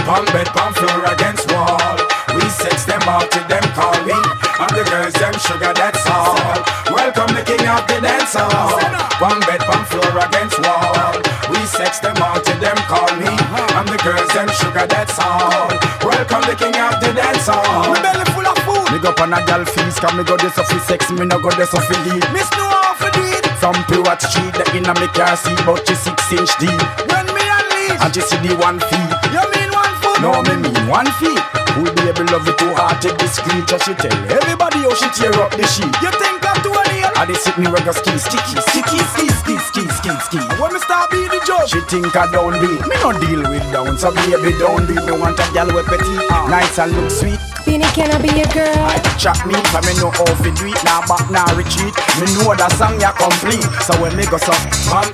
Pump 0.06 0.32
bed, 0.32 0.46
pump 0.46 0.76
floor 0.76 1.04
against 1.12 1.39
sugar, 5.40 5.72
that's 5.72 6.04
all. 6.06 6.36
Welcome 6.92 7.32
the 7.32 7.42
king 7.42 7.64
of 7.64 7.82
the 7.88 7.98
dance 8.04 8.36
hall. 8.36 8.76
One 9.20 9.40
bed, 9.48 9.60
pump 9.64 9.88
floor 9.88 10.12
against 10.20 10.60
wall. 10.60 11.16
We 11.48 11.58
sex 11.64 11.98
them 12.00 12.16
out 12.20 12.44
till 12.44 12.58
them 12.60 12.76
call 12.86 13.08
me. 13.16 13.32
I'm 13.76 13.88
the 13.88 13.98
girls 14.04 14.28
them 14.36 14.48
sugar, 14.60 14.86
that's 14.86 15.16
all. 15.18 15.72
Welcome 16.04 16.44
the 16.44 16.56
king 16.56 16.76
of 16.76 17.00
the 17.00 17.12
dance 17.16 17.48
hall. 17.48 17.88
My 17.88 18.00
belly 18.04 18.26
full 18.36 18.46
of 18.46 18.58
food. 18.64 18.86
Me 18.92 18.98
go 19.00 19.10
on 19.22 19.32
a 19.32 19.40
gal 19.46 19.64
feast, 19.64 20.00
cause 20.00 20.14
me 20.14 20.24
go 20.24 20.36
this 20.36 20.58
off 20.58 20.70
sex, 20.86 21.10
me 21.10 21.24
no 21.24 21.40
go 21.40 21.50
this 21.56 21.72
off 21.72 21.88
lead. 22.04 22.24
Miss 22.32 22.48
no 22.58 22.66
off 22.68 23.00
do 23.00 23.22
it. 23.24 23.46
From 23.56 23.76
Pure 23.88 24.16
Street, 24.20 24.54
the 24.54 24.64
inner 24.76 24.94
me 25.00 25.08
car 25.16 25.36
see 25.36 25.54
about 25.64 25.88
you 25.88 25.96
six 25.96 26.16
inch 26.32 26.52
deep. 26.60 26.80
When 27.08 27.26
me 27.32 27.44
unleash, 27.44 28.00
and 28.00 28.12
you 28.14 28.22
see 28.22 28.40
the 28.44 28.56
one 28.60 28.80
feet. 28.80 29.12
One 29.32 29.52
foot? 29.52 29.59
No, 30.20 30.36
me 30.44 30.54
mean 30.60 30.86
one 30.86 31.08
feet. 31.16 31.40
Who'll 31.72 31.88
be 31.96 32.12
able 32.12 32.28
to 32.28 32.34
love 32.34 32.44
it 32.44 32.58
too 32.58 32.74
hard, 32.76 33.00
take 33.00 33.16
this 33.16 33.38
creature, 33.40 33.78
she 33.80 33.94
tell 33.94 34.12
everybody 34.28 34.84
how 34.84 34.92
she 34.92 35.08
tear 35.16 35.32
up 35.40 35.54
the 35.54 35.64
sheet. 35.64 35.88
You 36.04 36.12
think 36.12 36.44
I'm 36.44 36.60
too 36.60 36.74
early? 36.76 37.00
I 37.16 37.24
did 37.24 37.40
sit 37.40 37.56
me 37.56 37.70
go 37.70 37.78
ski, 37.94 38.12
sticky, 38.20 38.58
sticky, 38.68 39.00
ski, 39.16 39.26
ski, 39.32 39.54
ski, 39.56 39.84
ski, 39.88 40.12
ski. 40.28 40.38
And 40.44 40.58
when 40.60 40.76
me 40.76 40.80
start 40.82 41.08
be 41.08 41.24
the 41.24 41.40
judge, 41.46 41.72
she 41.72 41.80
think 41.88 42.12
I 42.12 42.28
don't 42.34 42.58
be. 42.58 42.68
Me 42.84 42.96
no 43.00 43.16
deal 43.16 43.48
with 43.48 43.64
down, 43.72 43.96
so 43.96 44.12
baby 44.12 44.52
don't 44.60 44.84
beat. 44.84 45.00
Me 45.08 45.14
want 45.16 45.40
a 45.40 45.46
gal 45.56 45.72
with 45.72 45.88
petty, 45.88 46.10
nice 46.52 46.76
and 46.76 46.92
look 46.92 47.08
sweet. 47.08 47.40
Beenie, 47.64 47.88
can 47.96 48.12
I 48.12 48.20
be 48.20 48.34
your 48.34 48.50
girl? 48.52 48.76
I 48.92 49.00
chat 49.16 49.40
me, 49.48 49.56
for 49.72 49.80
me 49.86 49.94
know 50.02 50.12
how 50.12 50.28
to 50.28 50.50
do 50.52 50.68
it. 50.68 50.80
Now 50.84 51.00
back, 51.08 51.24
now 51.32 51.48
retreat. 51.56 51.96
Me 52.20 52.28
know 52.36 52.52
that 52.58 52.74
song 52.76 53.00
ya 53.00 53.14
complete. 53.16 53.64
So 53.88 53.96
when 54.02 54.12
me 54.18 54.28
go 54.28 54.36
so, 54.36 54.52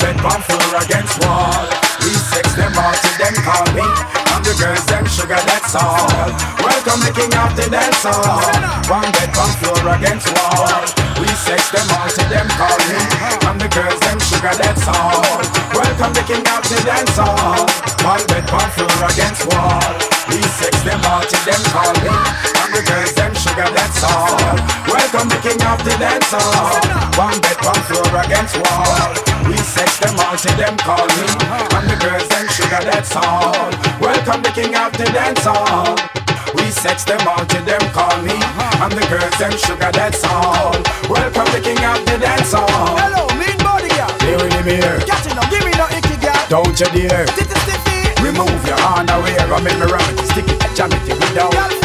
bed, 0.02 0.18
one 0.18 0.42
floor 0.50 0.82
against 0.82 1.20
wall. 1.22 1.62
We 2.02 2.10
sex 2.16 2.58
them 2.58 2.74
all 2.74 2.96
till 2.96 3.14
them 3.22 3.34
call 3.44 3.66
me. 3.70 4.25
The 4.46 4.54
girls 4.62 4.86
them 4.86 5.02
sugar, 5.10 5.42
that's 5.42 5.74
all. 5.74 6.06
Welcome 6.62 7.02
the 7.02 7.10
king 7.10 7.34
of 7.34 7.50
the 7.58 7.66
dance 7.66 8.06
hall. 8.06 8.46
One 8.86 9.10
bed, 9.18 9.34
one 9.34 9.50
floor 9.58 9.82
against 9.98 10.30
wall. 10.38 10.86
We 11.18 11.26
sex 11.34 11.66
them 11.74 11.82
all 11.98 12.06
till 12.06 12.30
them 12.30 12.46
call 12.54 12.78
me. 12.86 12.94
And 13.42 13.58
the 13.58 13.66
girls 13.74 13.98
them 14.06 14.22
sugar, 14.22 14.54
that's 14.54 14.86
all. 14.86 15.42
Welcome 15.74 16.14
the 16.14 16.22
king 16.30 16.46
of 16.46 16.62
the 16.62 16.78
dance 16.86 17.18
hall. 17.18 17.66
One 18.06 18.22
bed, 18.30 18.46
one 18.46 18.70
floor 18.78 19.10
against 19.10 19.50
wall. 19.50 19.82
We 20.30 20.38
sex 20.62 20.78
them 20.86 21.02
all 21.10 21.26
till 21.26 21.42
them 21.42 21.62
call 21.74 21.90
me. 22.06 22.14
And 22.14 22.70
the 22.70 22.86
girls 22.86 23.18
them 23.18 23.34
sugar, 23.34 23.66
that's 23.74 23.98
all. 24.06 24.30
Welcome 24.86 25.26
the 25.26 25.42
king 25.42 25.58
of 25.66 25.82
the 25.82 25.94
dance 25.98 26.30
hall. 26.30 26.70
One 27.18 27.34
bed, 27.42 27.58
one 27.66 27.82
floor 27.90 28.22
against 28.22 28.54
wall. 28.62 29.25
We 29.46 29.56
sex 29.58 29.98
them 29.98 30.18
all 30.18 30.36
till 30.36 30.56
them 30.56 30.76
call 30.78 31.06
me. 31.18 31.26
And 31.74 31.86
the 31.86 31.96
girls 32.02 32.26
them 32.28 32.46
sugar, 32.50 32.82
that's 32.82 33.14
all. 33.14 33.54
Welcome 34.02 34.42
the 34.42 34.50
king 34.50 34.74
of 34.74 34.92
the 34.98 35.06
dance 35.14 35.46
hall. 35.46 35.94
We 36.54 36.70
sex 36.70 37.04
them 37.04 37.22
all 37.26 37.44
till 37.46 37.64
them 37.64 37.82
call 37.94 38.16
me. 38.22 38.34
And 38.82 38.92
the 38.92 39.06
girls 39.06 39.36
them 39.38 39.54
sugar, 39.54 39.90
that's 39.92 40.24
all. 40.24 40.74
Welcome 41.06 41.48
the 41.54 41.60
king 41.62 41.78
of 41.86 42.02
the 42.06 42.18
dance 42.18 42.52
hall. 42.52 42.98
Hello, 42.98 43.30
mean 43.38 43.58
body 43.62 43.90
girl. 43.94 44.10
Here 44.26 44.38
with 44.38 44.52
him 44.52 44.66
here. 44.66 44.98
Got 45.06 45.22
you 45.22 45.34
now, 45.38 45.46
give 45.50 45.64
me 45.64 45.72
no 45.78 45.86
icky 45.94 46.16
girl. 46.18 46.42
Don't 46.50 46.74
you 46.78 46.90
dare. 46.90 47.26
Remove 48.22 48.66
your 48.66 48.78
hand 48.82 49.10
away, 49.10 49.38
I 49.38 49.46
make 49.62 49.78
me 49.78 49.86
it, 49.86 50.26
stick 50.26 50.48
it, 50.50 50.74
jam 50.74 50.90
it, 50.90 51.06
give 51.06 51.75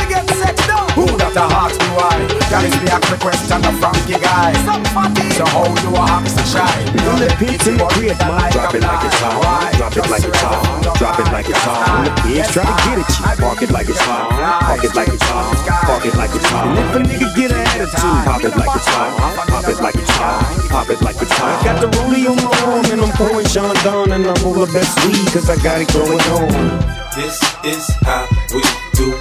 down. 1.33 1.49
Who 1.49 1.57
that 1.57 1.71
a 1.71 1.71
ask 1.71 1.79
me 1.79 1.89
why? 1.95 2.15
Girl, 2.51 2.65
it's 2.65 2.77
me 2.81 2.87
ask 2.91 3.07
the 3.07 3.17
question, 3.19 3.59
a 3.63 3.71
Frankie 3.79 4.19
guy. 4.19 4.51
Some 4.67 4.83
fatty. 4.91 5.27
So 5.35 5.45
how 5.47 5.67
you 5.67 5.91
a 5.95 6.03
ask 6.19 6.35
a 6.35 6.43
shy? 6.43 6.67
You 6.91 7.13
the 7.19 7.27
pizza 7.39 7.71
create 7.95 8.19
my 8.27 8.49
Drop 8.51 8.73
it 8.75 8.83
like 8.83 9.03
it's 9.05 9.19
hot. 9.19 9.71
Drop 9.77 9.95
it 9.95 10.07
like 10.11 10.25
it's 10.27 10.41
hot. 10.41 10.97
Drop 10.97 11.19
it 11.19 11.29
like 11.31 11.49
it's 11.49 11.63
hot. 11.63 11.87
When 11.91 12.03
the 12.07 12.13
pigs 12.21 12.49
try 12.51 12.65
to 12.67 12.75
get 12.83 12.99
at 12.99 13.07
you, 13.07 13.25
park 13.39 13.61
it 13.61 13.71
like 13.71 13.89
it's 13.89 14.01
hot. 14.01 14.29
Park 14.31 14.83
it 14.83 14.95
like 14.95 15.07
it's 15.07 15.23
hot. 15.23 15.45
Park 15.87 16.05
it 16.05 16.15
like 16.15 16.33
it's 16.35 16.45
hot. 16.51 16.67
And 16.67 16.77
if 16.79 16.95
a 16.95 16.99
nigga 16.99 17.27
get 17.35 17.51
an 17.51 17.63
attitude, 17.71 18.19
pop 18.27 18.43
it 18.43 18.55
like 18.55 18.75
it's 18.75 18.87
hot. 18.91 19.11
Pop 19.47 19.67
it 19.67 19.79
like 19.81 19.95
it's 19.95 20.11
hot. 20.11 20.69
Pop 20.69 20.89
it 20.89 21.01
like 21.01 21.21
it's 21.21 21.31
hot. 21.31 21.63
Got 21.63 21.81
the 21.81 21.87
rollie 21.97 22.27
on 22.27 22.35
my 22.35 22.51
arm 22.67 22.85
and 22.91 23.01
I'm 23.01 23.11
pouring 23.15 23.47
Chandon 23.47 24.11
and 24.11 24.27
I'm 24.27 24.35
full 24.37 24.61
of 24.61 24.71
best 24.73 24.95
weed 25.05 25.27
cause 25.31 25.49
I 25.49 25.55
got 25.63 25.81
it 25.81 25.91
going 25.93 26.19
on. 26.35 26.51
This 27.15 27.39
is 27.63 27.87
how 28.03 28.27
we 28.53 28.63
do. 28.95 29.20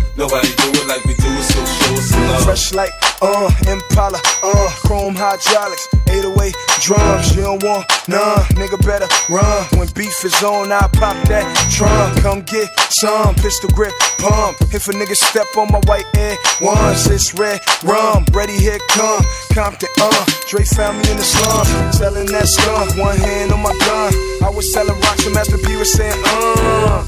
Nobody 0.17 0.49
do 0.59 0.67
it 0.75 0.87
like 0.87 1.03
we 1.05 1.13
do 1.15 1.29
it, 1.31 1.43
so 1.43 1.63
show 1.63 1.93
us 1.95 2.11
love. 2.11 2.43
Fresh 2.43 2.73
like, 2.73 2.91
uh, 3.21 3.49
Impala, 3.67 4.19
uh, 4.43 4.69
chrome 4.83 5.15
hydraulics, 5.15 5.87
808 6.09 6.53
drums. 6.81 7.35
You 7.35 7.43
don't 7.43 7.63
want 7.63 7.87
none, 8.09 8.43
nigga 8.59 8.75
better 8.85 9.07
run. 9.29 9.63
When 9.79 9.87
beef 9.95 10.25
is 10.25 10.43
on, 10.43 10.71
I 10.71 10.87
pop 10.99 11.15
that 11.31 11.47
trunk. 11.71 12.21
Come 12.21 12.41
get 12.41 12.67
some 12.91 13.35
pistol 13.35 13.69
grip 13.69 13.93
pump. 14.19 14.57
If 14.75 14.87
a 14.89 14.91
nigga 14.91 15.15
step 15.15 15.47
on 15.57 15.71
my 15.71 15.79
white 15.87 16.05
air 16.17 16.35
once, 16.59 17.07
it's 17.07 17.33
red 17.33 17.61
rum. 17.83 18.25
Ready, 18.33 18.59
here 18.59 18.79
come 18.89 19.23
Compton, 19.53 19.89
uh. 20.01 20.25
Dre 20.49 20.63
found 20.65 20.99
me 20.99 21.09
in 21.09 21.17
the 21.17 21.23
slums, 21.23 21.97
selling 21.97 22.27
that 22.27 22.47
skunk. 22.47 22.97
One 22.99 23.17
hand 23.17 23.53
on 23.53 23.63
my 23.63 23.71
gun. 23.87 24.11
I 24.43 24.51
was 24.53 24.71
selling 24.73 24.99
rocks, 24.99 25.25
and 25.25 25.33
Master 25.33 25.57
P 25.57 25.77
was 25.77 25.93
saying, 25.93 26.21
uh. 26.25 27.07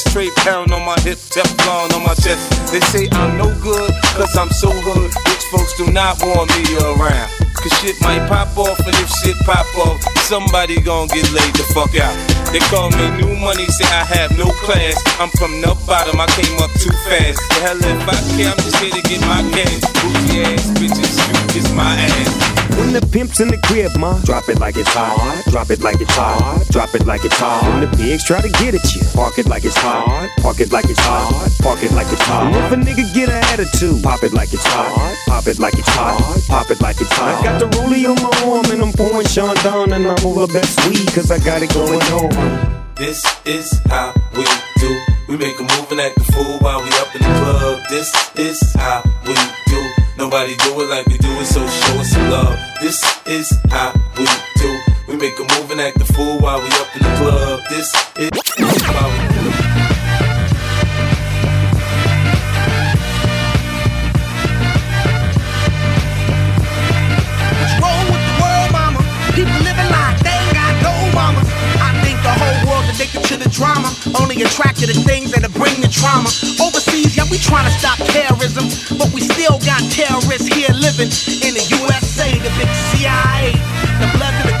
straight 0.09 0.33
pound 0.41 0.71
on 0.73 0.83
my 0.85 0.97
hip, 1.01 1.17
Teflon 1.17 1.93
on 1.93 2.03
my 2.03 2.15
chest. 2.15 2.49
They 2.71 2.79
say 2.91 3.07
I'm 3.11 3.37
no 3.37 3.53
good, 3.61 3.91
cause 4.15 4.35
I'm 4.37 4.49
so 4.49 4.69
hood. 4.71 5.11
Rich 5.13 5.45
folks 5.51 5.77
do 5.77 5.91
not 5.91 6.21
want 6.21 6.49
me 6.57 6.63
around. 6.79 7.29
Cause 7.61 7.73
shit 7.79 7.99
might 8.01 8.25
pop 8.27 8.57
off, 8.57 8.79
and 8.79 8.95
if 8.97 9.09
shit 9.21 9.37
pop 9.45 9.67
off, 9.85 10.01
somebody 10.25 10.81
gon' 10.81 11.07
get 11.07 11.29
laid 11.31 11.53
the 11.53 11.65
fuck 11.73 11.93
out. 11.99 12.15
They 12.51 12.59
call 12.73 12.89
me 12.89 13.05
new 13.21 13.35
money, 13.37 13.65
say 13.67 13.85
I 13.85 14.03
have 14.03 14.35
no 14.37 14.49
class. 14.65 14.97
I'm 15.19 15.29
from 15.37 15.61
the 15.61 15.77
bottom, 15.85 16.19
I 16.19 16.27
came 16.33 16.57
up 16.57 16.71
too 16.81 16.93
fast. 17.05 17.37
The 17.53 17.57
hell 17.61 17.77
if 17.77 18.01
I 18.09 18.17
care, 18.35 18.49
I'm 18.49 18.57
just 18.65 18.77
here 18.81 18.91
to 18.91 19.01
get 19.05 19.21
my 19.21 19.45
cash. 19.53 19.81
Booty 20.01 20.41
ass 20.41 20.65
bitches, 20.79 21.15
you 21.29 21.37
kiss 21.53 21.71
my 21.73 21.95
ass. 21.95 22.70
When 22.81 22.93
the 22.93 23.07
pimp's 23.13 23.39
in 23.39 23.47
the 23.47 23.61
crib, 23.69 23.95
ma, 23.95 24.17
drop 24.25 24.49
it 24.49 24.59
like 24.59 24.75
it's 24.75 24.89
hot. 24.89 25.45
Drop 25.51 25.69
it 25.69 25.81
like 25.81 26.01
it's 26.01 26.15
hot. 26.15 26.65
Drop 26.71 26.93
it 26.95 27.05
like 27.05 27.23
it's 27.23 27.37
hot. 27.37 27.61
When 27.69 27.81
the 27.85 27.95
pigs 27.95 28.25
try 28.25 28.41
to 28.41 28.49
get 28.57 28.73
at 28.73 28.83
you, 28.95 29.01
park 29.13 29.37
it 29.37 29.45
like 29.45 29.63
it's 29.63 29.77
hot. 29.77 30.29
Park 30.41 30.59
it 30.59 30.71
like 30.71 30.89
it's 30.89 30.99
hot. 30.99 31.29
Park 31.61 31.83
it 31.83 31.91
like 31.91 32.11
it's 32.11 32.21
hot. 32.23 32.49
And 32.49 32.57
if 32.57 32.71
a 32.73 32.77
nigga 32.81 33.05
get 33.13 33.29
an 33.29 33.37
attitude, 33.53 34.01
pop 34.01 34.23
it 34.23 34.33
like 34.33 34.51
it's 34.51 34.65
hot. 34.65 34.89
Pop 35.27 35.45
it 35.45 35.59
like 35.59 35.77
it's 35.77 35.87
hot. 35.89 36.17
Pop 36.49 36.71
it 36.71 36.81
like 36.81 36.99
it's 36.99 37.13
hot. 37.13 37.39
I 37.39 37.43
got 37.43 37.59
the 37.59 37.69
rollie 37.77 38.09
on 38.09 38.17
my 38.17 38.33
arm 38.49 38.65
and 38.73 38.81
I'm 38.81 38.91
pouring 38.93 39.27
Chandon 39.27 39.93
and 39.93 40.07
I'm 40.07 40.25
over 40.25 40.51
best 40.51 40.73
weed 40.89 41.05
cause 41.13 41.29
I 41.29 41.37
got 41.37 41.61
it 41.61 41.71
going 41.71 42.01
on. 42.17 42.93
This 42.95 43.21
is 43.45 43.79
how 43.85 44.11
we 44.35 44.43
do. 44.81 44.99
We 45.29 45.37
make 45.37 45.59
a 45.59 45.63
move 45.63 45.91
and 45.91 46.01
act 46.01 46.17
the 46.17 46.25
fool 46.33 46.57
while 46.59 46.81
we 46.81 46.89
up 46.97 47.13
in 47.13 47.21
the 47.21 47.29
club. 47.29 47.83
This 47.89 48.09
is 48.35 48.59
how 48.73 49.03
we 49.27 49.35
do. 49.69 50.00
Nobody 50.21 50.55
do 50.57 50.79
it 50.79 50.87
like 50.87 51.07
we 51.07 51.17
do 51.17 51.31
it, 51.39 51.45
so 51.45 51.65
show 51.65 51.99
us 51.99 52.11
some 52.11 52.29
love. 52.29 52.55
This 52.79 53.03
is 53.25 53.51
how 53.71 53.91
we 54.19 54.27
do. 54.55 54.79
We 55.07 55.17
make 55.17 55.33
a 55.39 55.41
move 55.41 55.71
and 55.71 55.81
act 55.81 55.97
the 55.97 56.05
fool 56.13 56.37
while 56.37 56.61
we 56.61 56.67
up 56.67 56.95
in 56.95 57.01
the 57.01 57.09
club. 57.17 57.61
This 57.71 57.87
is 58.17 58.29
how 58.85 59.09
we 59.09 59.17
do. 59.33 59.49
What's 67.81 68.09
with 68.11 68.23
the 68.29 68.35
world, 68.43 68.69
mama? 68.71 69.01
People 69.33 69.57
living 69.65 69.89
like 69.89 70.21
they 70.21 70.37
ain't 70.37 70.53
got 70.53 70.73
no 70.85 70.93
mamas. 71.17 71.49
I 71.81 71.97
think 72.05 72.21
the 72.21 72.29
whole 72.29 72.57
world's 72.69 72.70
addicted 72.91 73.23
to 73.23 73.37
the 73.37 73.49
drama, 73.49 73.87
only 74.19 74.43
attracted 74.43 74.91
to 74.91 74.97
things 75.07 75.31
that'll 75.31 75.51
bring 75.55 75.79
the 75.79 75.87
trauma. 75.87 76.27
Overseas, 76.59 77.15
yeah, 77.15 77.23
we 77.31 77.37
trying 77.37 77.65
to 77.65 77.75
stop 77.79 77.97
terrorism, 78.11 78.67
but 78.99 79.07
we 79.13 79.21
still 79.21 79.57
got 79.63 79.79
terrorists 79.91 80.51
here 80.51 80.73
living 80.75 81.07
in 81.41 81.55
the 81.55 81.65
USA, 81.79 82.35
the 82.37 82.51
big 82.59 82.71
CIA, 82.91 83.55
the 83.99 84.07
blood 84.17 84.35
of 84.43 84.51
the 84.51 84.60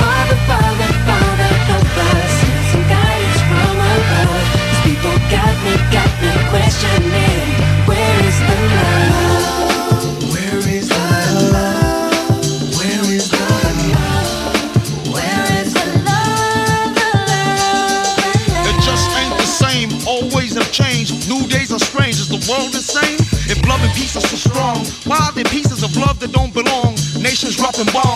Father, 0.00 0.38
Father, 0.48 0.90
Father, 1.06 1.50
help 1.70 1.96
us. 2.08 2.30
Send 2.40 2.64
some 2.72 2.84
guidance 2.88 3.40
from 3.48 3.76
above. 3.94 4.44
These 4.54 4.82
people 4.86 5.16
got 5.30 5.54
me, 5.64 5.74
got 5.92 6.10
me 6.22 6.30
questioning. 6.50 7.48
Where 7.88 8.18
is 8.28 8.38
the 8.48 8.56
love? 8.74 10.32
Where 10.32 10.60
is 10.68 10.88
the 10.88 11.04
love? 11.52 12.12
Where 12.76 13.04
is 13.12 13.26
the 13.30 13.44
love? 13.60 14.56
Where 15.12 15.44
is 15.60 15.70
the 15.74 15.86
love? 16.08 16.94
The 16.98 17.08
love? 17.30 18.68
It 18.70 18.76
just 18.82 19.06
ain't 19.20 19.36
the 19.36 19.46
same, 19.46 19.90
always 20.06 20.54
have 20.54 20.70
changed. 20.72 21.28
New 21.28 21.46
days 21.48 21.70
are 21.72 21.78
strange. 21.78 22.16
Is 22.16 22.28
the 22.28 22.42
world 22.50 22.72
the 22.72 22.80
same? 22.82 23.18
If 23.46 23.60
love 23.68 23.82
and 23.82 23.92
peace 23.92 24.16
are 24.16 24.24
so 24.24 24.36
strong, 24.36 24.86
why 25.04 25.18
are 25.28 25.32
there 25.32 25.44
pieces 25.44 25.82
of 25.82 25.94
love 25.96 26.18
that 26.20 26.32
don't 26.32 26.52
belong? 26.54 26.96
Nations 27.20 27.56
dropping 27.56 27.86
bombs, 27.92 28.13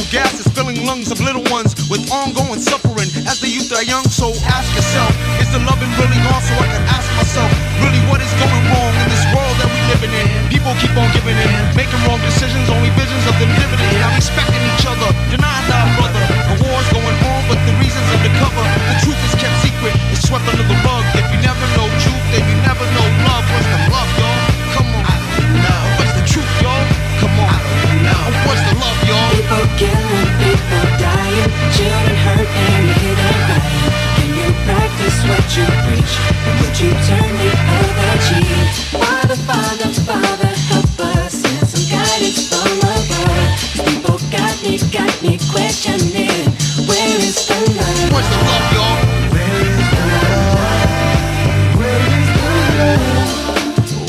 chemical 0.00 0.12
gases 0.12 0.46
filling 0.52 0.86
lungs 0.86 1.10
of 1.10 1.20
little 1.20 1.42
ones 1.52 1.74
with 1.90 2.00
ongoing 2.12 2.60
suffering 2.60 3.08
as 3.28 3.40
the 3.40 3.48
youth 3.48 3.72
are 3.72 3.82
young. 3.82 4.04
So 4.08 4.32
ask 4.48 4.68
yourself, 4.74 5.12
is 5.40 5.50
the 5.52 5.60
loving 5.60 5.90
really 6.00 6.16
gone? 6.24 6.42
So 6.42 6.54
I 6.56 6.66
can 6.68 6.84
ask 6.88 7.06
myself, 7.16 7.50
really 7.84 8.00
what 8.08 8.20
is 8.20 8.32
going 8.40 8.64
wrong 8.72 8.92
in 8.96 9.08
this 9.12 9.24
world 9.34 9.56
that 9.60 9.68
we 9.68 9.80
living 9.92 10.12
in? 10.12 10.26
People 10.48 10.72
keep 10.80 10.94
on 10.96 11.08
giving 11.12 11.36
in, 11.36 11.52
making 11.76 12.00
wrong 12.08 12.20
decisions, 12.24 12.68
only 12.70 12.90
visions 12.96 13.24
of 13.28 13.34
them 13.40 13.50
living 13.60 13.80
in. 13.80 14.00
Not 14.00 14.16
respecting 14.16 14.62
each 14.76 14.86
other, 14.88 15.08
denying 15.28 15.59
practice 35.66 35.84
preach? 35.86 36.14
And 36.46 36.54
would 36.60 36.76
you 36.80 36.90
turn 37.06 37.32
the 37.38 37.50
other 37.80 38.12
cheek? 38.26 38.48
Father, 38.96 39.36
Father, 39.36 39.90
Father, 40.06 40.50
help 40.70 41.00
us. 41.00 41.32
Send 41.34 41.68
some 41.68 41.86
guidance 41.90 42.48
from 42.48 42.78
above. 42.78 43.50
These 43.60 43.82
people 43.84 44.18
got 44.30 44.54
me, 44.62 44.78
got 44.90 45.22
me 45.22 45.38
questioning. 45.50 46.46
Where 46.88 47.16
is 47.18 47.46
the 47.46 47.58
love? 47.76 48.12
What's 48.12 48.28
the 48.28 48.36
love, 48.48 48.66
y'all? 48.74 48.98
Where 49.32 49.60
is 49.60 49.84
the 49.90 50.02
love? 50.10 50.50
Where 51.80 52.06
is 52.18 52.28
the 52.36 52.50
love? 52.80 53.08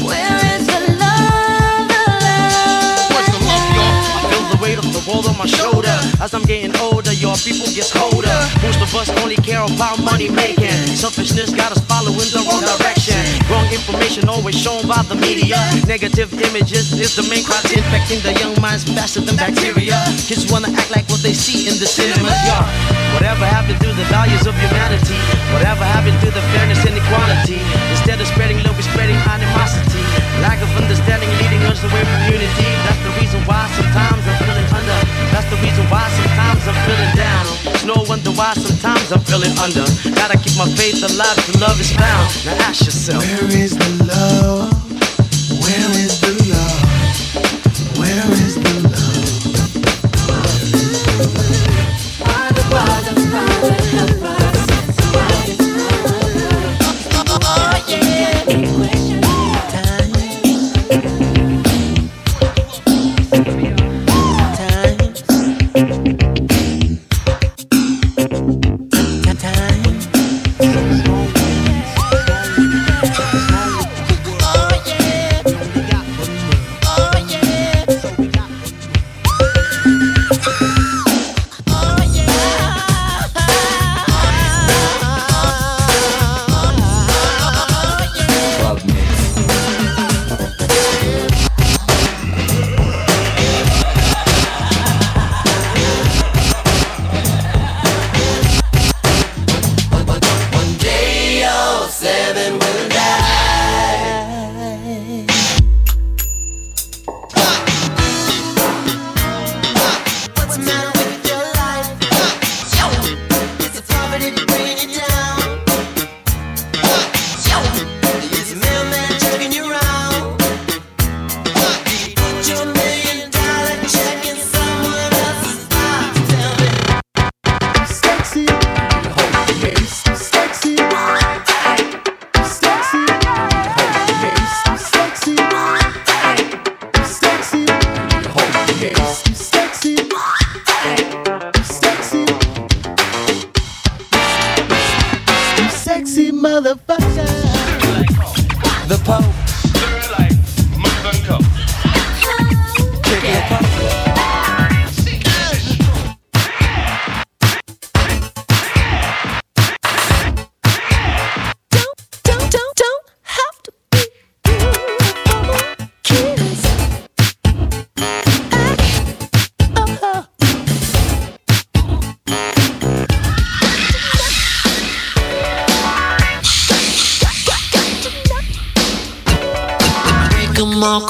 Where 0.08 0.40
is 0.56 0.64
the 0.68 0.80
love? 1.02 1.88
The 1.92 2.02
love? 2.26 3.12
What's 3.14 3.30
the 3.32 3.40
love, 3.50 3.68
y'all? 3.76 3.96
I 4.16 4.22
feel 4.32 4.46
the 4.56 4.60
weight 4.64 4.78
of 4.78 4.88
the 4.94 5.02
world 5.10 5.26
on 5.28 5.36
my 5.38 5.46
shoulder. 5.46 5.98
As 6.22 6.34
I'm 6.34 6.44
getting 6.44 6.76
older, 6.78 7.11
your 7.21 7.38
people 7.45 7.69
get 7.69 7.86
colder. 7.93 8.34
Most 8.65 8.81
of 8.81 8.89
us 8.97 9.13
only 9.21 9.38
care 9.38 9.62
about 9.62 10.01
money 10.01 10.27
making. 10.34 10.73
Selfishness 10.97 11.53
got 11.53 11.69
us 11.69 11.77
following 11.86 12.25
the 12.34 12.41
wrong 12.49 12.65
direction. 12.65 13.21
Wrong 13.45 13.69
information 13.69 14.25
always 14.25 14.57
shown 14.57 14.89
by 14.89 15.05
the 15.05 15.13
media. 15.13 15.62
Negative 15.86 16.27
images 16.34 16.89
is 16.97 17.13
the 17.13 17.21
main 17.29 17.45
cause 17.45 17.69
infecting 17.69 18.25
the 18.25 18.34
young 18.41 18.57
minds 18.57 18.89
faster 18.89 19.21
than 19.21 19.38
bacteria. 19.38 20.01
Kids 20.25 20.49
wanna 20.49 20.73
act 20.73 20.89
like 20.89 21.05
what 21.13 21.21
they 21.21 21.38
see 21.38 21.69
in 21.69 21.77
the 21.77 21.86
cinemas, 21.86 22.34
yeah. 22.49 22.65
Whatever 23.13 23.45
happened 23.45 23.77
to 23.86 23.93
the 23.93 24.05
values 24.10 24.49
of 24.49 24.57
humanity? 24.57 25.21
Whatever 25.53 25.86
happened 25.86 26.17
to 26.25 26.29
the 26.34 26.41
fairness 26.57 26.81
and 26.89 26.97
equality? 26.97 27.62
Instead 27.93 28.17
of 28.17 28.25
spreading 28.25 28.57
love, 28.65 28.73
we're 28.73 28.89
spreading 28.89 29.19
animosity. 29.29 30.01
Lack 30.41 30.57
of 30.57 30.73
understanding 30.73 31.29
leading 31.38 31.62
us 31.69 31.86
away 31.86 32.01
from 32.01 32.34
unity. 32.34 32.69
That's 32.89 33.01
the 33.05 33.13
reason 33.21 33.45
why 33.45 33.69
sometimes. 33.77 34.20
That's 35.32 35.48
the 35.50 35.58
reason 35.63 35.86
why 35.89 36.04
sometimes 36.12 36.67
I'm 36.67 36.78
feeling 36.86 37.13
down. 37.15 37.46
No 37.88 37.96
wonder 38.08 38.32
why 38.32 38.54
sometimes 38.54 39.12
I'm 39.12 39.22
feeling 39.22 39.56
under. 39.58 39.86
Gotta 40.15 40.38
keep 40.38 40.56
my 40.58 40.67
faith 40.76 41.02
alive 41.04 41.38
till 41.46 41.60
love 41.60 41.80
is 41.80 41.91
found. 41.91 42.28
Now 42.46 42.67
ask 42.67 42.86
yourself. 42.86 43.24
Where 43.24 43.50
is 43.50 43.76
the 43.78 44.06
love? 44.06 44.61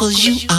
cause 0.02 0.26
you 0.26 0.51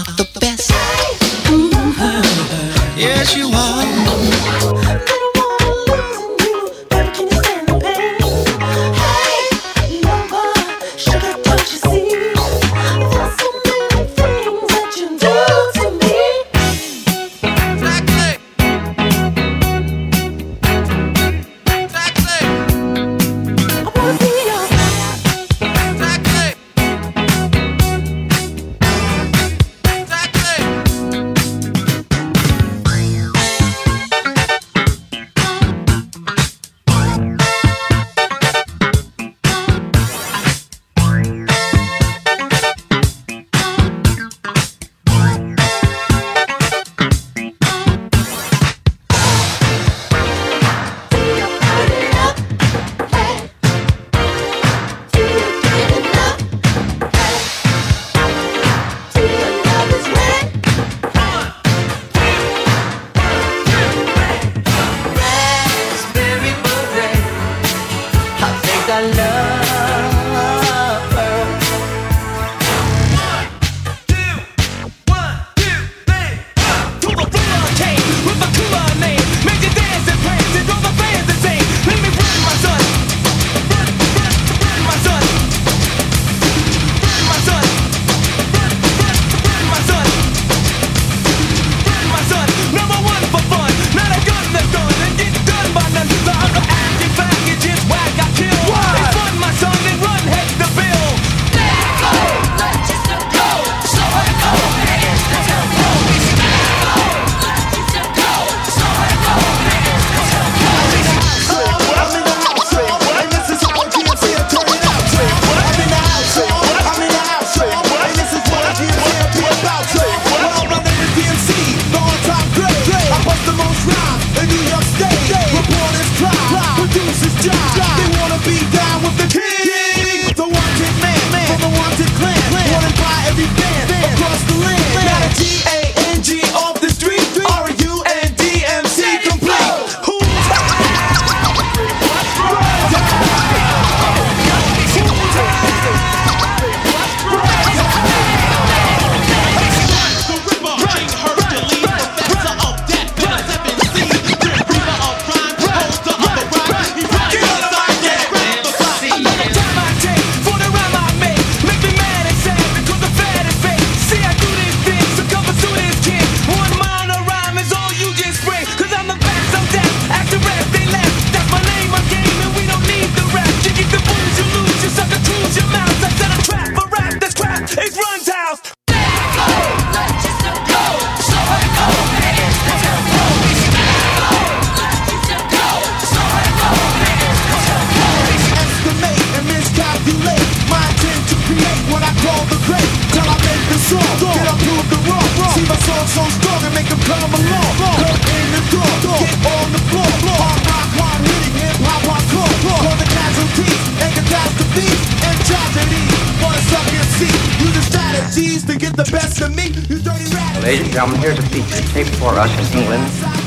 Ladies 210.62 210.84
and 210.84 210.92
gentlemen, 210.92 211.20
here's 211.20 211.38
a 211.40 211.42
feature 211.42 211.82
taped 211.88 212.14
for 212.14 212.38
us 212.38 212.48
in 212.72 212.78
England 212.78 213.02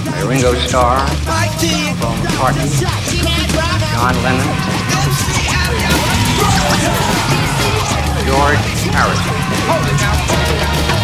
by 0.06 0.22
Ringo 0.28 0.54
Starr, 0.68 0.98
Paul 0.98 2.18
McCartney, 2.18 2.68
John 3.96 4.16
Lennon, 4.22 4.50
George 8.26 8.58
Harrison. 8.92 10.95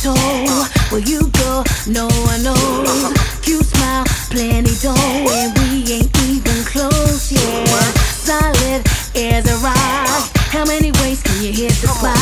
So 0.00 0.14
Where 0.88 1.04
you 1.04 1.28
go? 1.44 1.62
No 1.84 2.08
one 2.24 2.40
knows. 2.40 3.12
Cute 3.44 3.68
smile, 3.68 4.08
plenty 4.32 4.72
dough, 4.80 4.96
and 4.96 5.52
we 5.60 5.84
ain't 5.92 6.08
even 6.24 6.64
close 6.64 7.28
yet. 7.28 7.68
Solid 8.08 8.80
as 9.12 9.44
a 9.44 9.60
rock. 9.60 10.24
How 10.48 10.64
many 10.64 10.90
ways 11.04 11.20
can 11.20 11.44
you 11.44 11.52
hit 11.52 11.76
the 11.84 11.92
spot? 11.92 12.16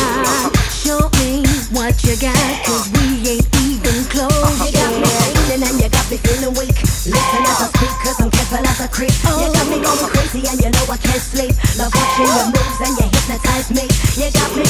Show 0.75 1.07
me 1.23 1.47
what 1.71 1.95
you 2.03 2.19
got, 2.19 2.35
cause 2.67 2.91
we 2.99 3.39
ain't 3.39 3.47
even 3.63 4.03
close 4.11 4.59
yet. 4.59 4.75
You 4.75 4.99
got 4.99 4.99
me 4.99 5.07
feeling 5.31 5.63
and 5.63 5.79
you 5.79 5.87
got 5.87 6.03
me 6.11 6.17
feeling 6.19 6.53
weak. 6.59 6.75
Listen 6.83 7.43
as 7.47 7.63
I 7.63 7.67
speak, 7.79 7.95
cause 8.03 8.19
I'm 8.19 8.29
careful 8.29 8.59
as 8.59 8.79
a 8.83 8.89
creep. 8.91 9.15
You 9.23 9.39
oh. 9.39 9.53
got 9.55 9.67
me 9.71 9.79
going 9.79 10.11
crazy 10.11 10.43
and 10.51 10.59
you 10.59 10.67
know 10.67 10.83
I 10.91 10.97
can't 10.99 11.23
sleep. 11.23 11.55
Love 11.79 11.95
watching 11.95 12.27
your 12.27 12.47
moves 12.51 12.79
and 12.83 12.93
you 12.99 13.07
hypnotize 13.07 13.71
me. 13.71 13.87
You 14.19 14.27
got 14.35 14.51
me 14.51 14.67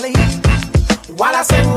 While 0.00 1.34
I 1.34 1.42
say 1.42 1.67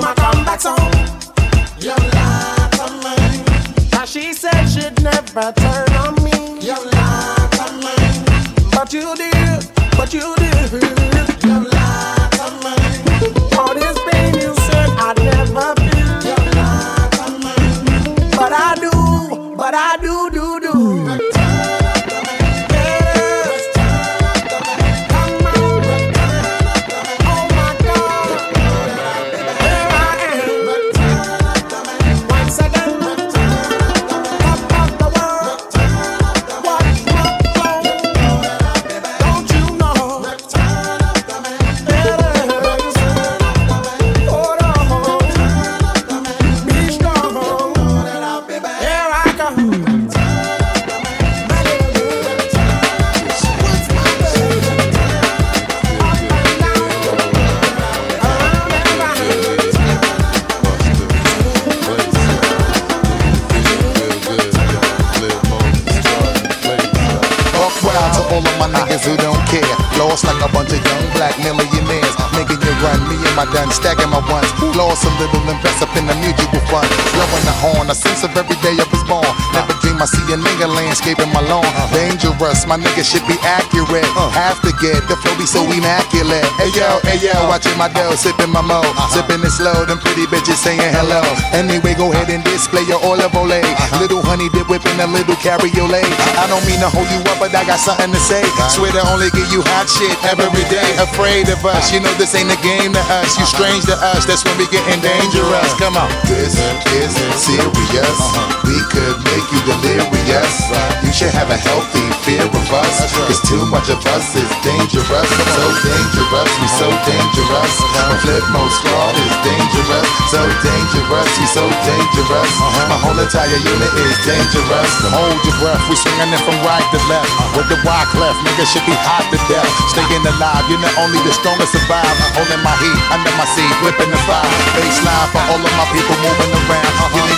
My 82.68 82.78
nigga 82.78 83.04
should 83.04 83.26
be 83.28 83.36
accurate. 83.44 84.08
Uh. 84.16 84.30
Have 84.32 84.62
to 84.62 84.72
get 84.80 85.04
the 85.10 85.18
flow 85.20 85.34
be 85.36 85.46
so 85.50 85.66
immaculate. 85.66 86.46
Hey 86.62 86.72
yo, 86.78 87.02
hey 87.04 87.20
yo, 87.20 87.34
uh. 87.34 87.50
watching 87.50 87.76
my 87.76 87.90
dough, 87.90 88.16
sipping 88.16 88.54
my 88.54 88.62
mo. 88.62 88.80
Uh-huh. 88.80 89.12
Sipping 89.12 89.42
it 89.44 89.52
slow, 89.52 89.84
them 89.84 90.00
pretty 90.00 90.30
bitches 90.30 90.62
saying 90.62 90.80
hello. 90.94 91.20
Uh-huh. 91.20 91.58
Anyway, 91.58 91.98
go 91.98 92.14
ahead 92.14 92.30
and 92.30 92.44
display 92.46 92.86
your 92.86 93.02
olive 93.04 93.34
ole. 93.36 93.52
Uh-huh. 93.52 94.00
Little 94.00 94.22
honey 94.22 94.48
dip 94.54 94.70
whipping 94.70 94.96
a 95.02 95.08
little 95.10 95.36
cabriolet. 95.42 96.06
I 96.38 96.46
don't 96.48 96.64
mean 96.70 96.80
to 96.80 96.90
hold 96.92 97.10
you 97.10 97.20
up, 97.28 97.42
but 97.42 97.52
I 97.52 97.66
got 97.66 97.82
something 97.82 98.14
to 98.14 98.22
say. 98.22 98.46
Swear 98.70 98.94
to 98.94 99.04
only 99.10 99.34
give 99.34 99.50
you 99.50 99.66
hot 99.74 99.90
shit 99.90 100.14
every 100.30 100.64
day. 100.70 100.86
Afraid 101.02 101.50
of 101.50 101.60
us, 101.66 101.92
you 101.92 102.00
know 102.00 102.14
this 102.22 102.36
ain't 102.38 102.54
a 102.54 102.60
game 102.62 102.94
to 102.94 103.04
us. 103.20 103.36
You 103.36 103.46
strange 103.50 103.90
to 103.90 103.98
us, 104.14 104.24
that's 104.30 104.46
when 104.46 104.56
we 104.62 104.70
getting 104.70 105.02
dangerous. 105.02 105.72
Come 105.82 105.98
on. 105.98 106.08
This 106.30 106.56
is 106.94 107.12
serious. 107.36 108.18
We 108.64 108.78
could 108.94 109.18
make 109.28 109.48
you 109.50 109.60
delirious. 109.66 110.56
You 111.04 111.12
should 111.12 111.34
have 111.34 111.50
a 111.50 111.58
healthy 111.58 112.06
fear 112.24 112.44
of 112.56 112.68
us. 112.72 113.12
Cause 113.28 113.42
too 113.48 113.64
much 113.68 113.90
of 113.90 114.00
us 114.16 114.36
is 114.36 114.50
dangerous. 114.64 115.30
So 115.56 115.66
dangerous, 115.84 116.52
we 116.60 116.68
so 116.68 116.88
dangerous. 117.08 117.74
My 118.10 118.18
flip 118.22 118.46
mode 118.52 118.72
squad 118.72 119.14
is 119.16 119.36
dangerous. 119.44 120.08
So 120.32 120.42
dangerous, 120.64 121.30
we 121.40 121.46
so 121.50 121.66
dangerous. 121.84 122.52
Uh-huh. 122.56 122.92
My 122.92 122.98
whole 123.00 123.20
entire 123.20 123.60
unit 123.60 123.92
is 124.06 124.18
dangerous. 124.24 124.92
Hold 125.12 125.40
your 125.44 125.58
breath, 125.62 125.84
we 125.88 125.96
swinging 125.96 126.32
it 126.32 126.42
from 126.44 126.58
right 126.64 126.86
to 126.96 127.00
left. 127.12 127.28
Uh-huh. 127.28 127.58
With 127.60 127.68
the 127.72 127.80
wide 127.84 128.10
cleft, 128.12 128.40
nigga 128.44 128.66
should 128.68 128.86
be 128.88 128.96
hot 128.96 129.26
to 129.32 129.40
death. 129.52 129.64
Uh-huh. 129.66 129.94
Staying 129.94 130.26
alive, 130.26 130.66
you're 130.72 130.82
not 130.82 130.96
only 131.02 131.20
the 131.24 131.34
strongest 131.36 131.76
survive. 131.76 132.16
Holding 132.36 132.62
my 132.64 132.76
heat 132.80 133.00
under 133.12 133.32
my 133.36 133.48
seat, 133.56 133.74
whipping 133.84 134.12
the 134.12 134.22
fire. 134.28 134.48
Baseline 134.76 135.28
for 135.32 135.44
all 135.52 135.62
of 135.62 135.74
my 135.76 135.88
people 135.92 136.16
moving 136.24 136.52
around. 136.68 136.90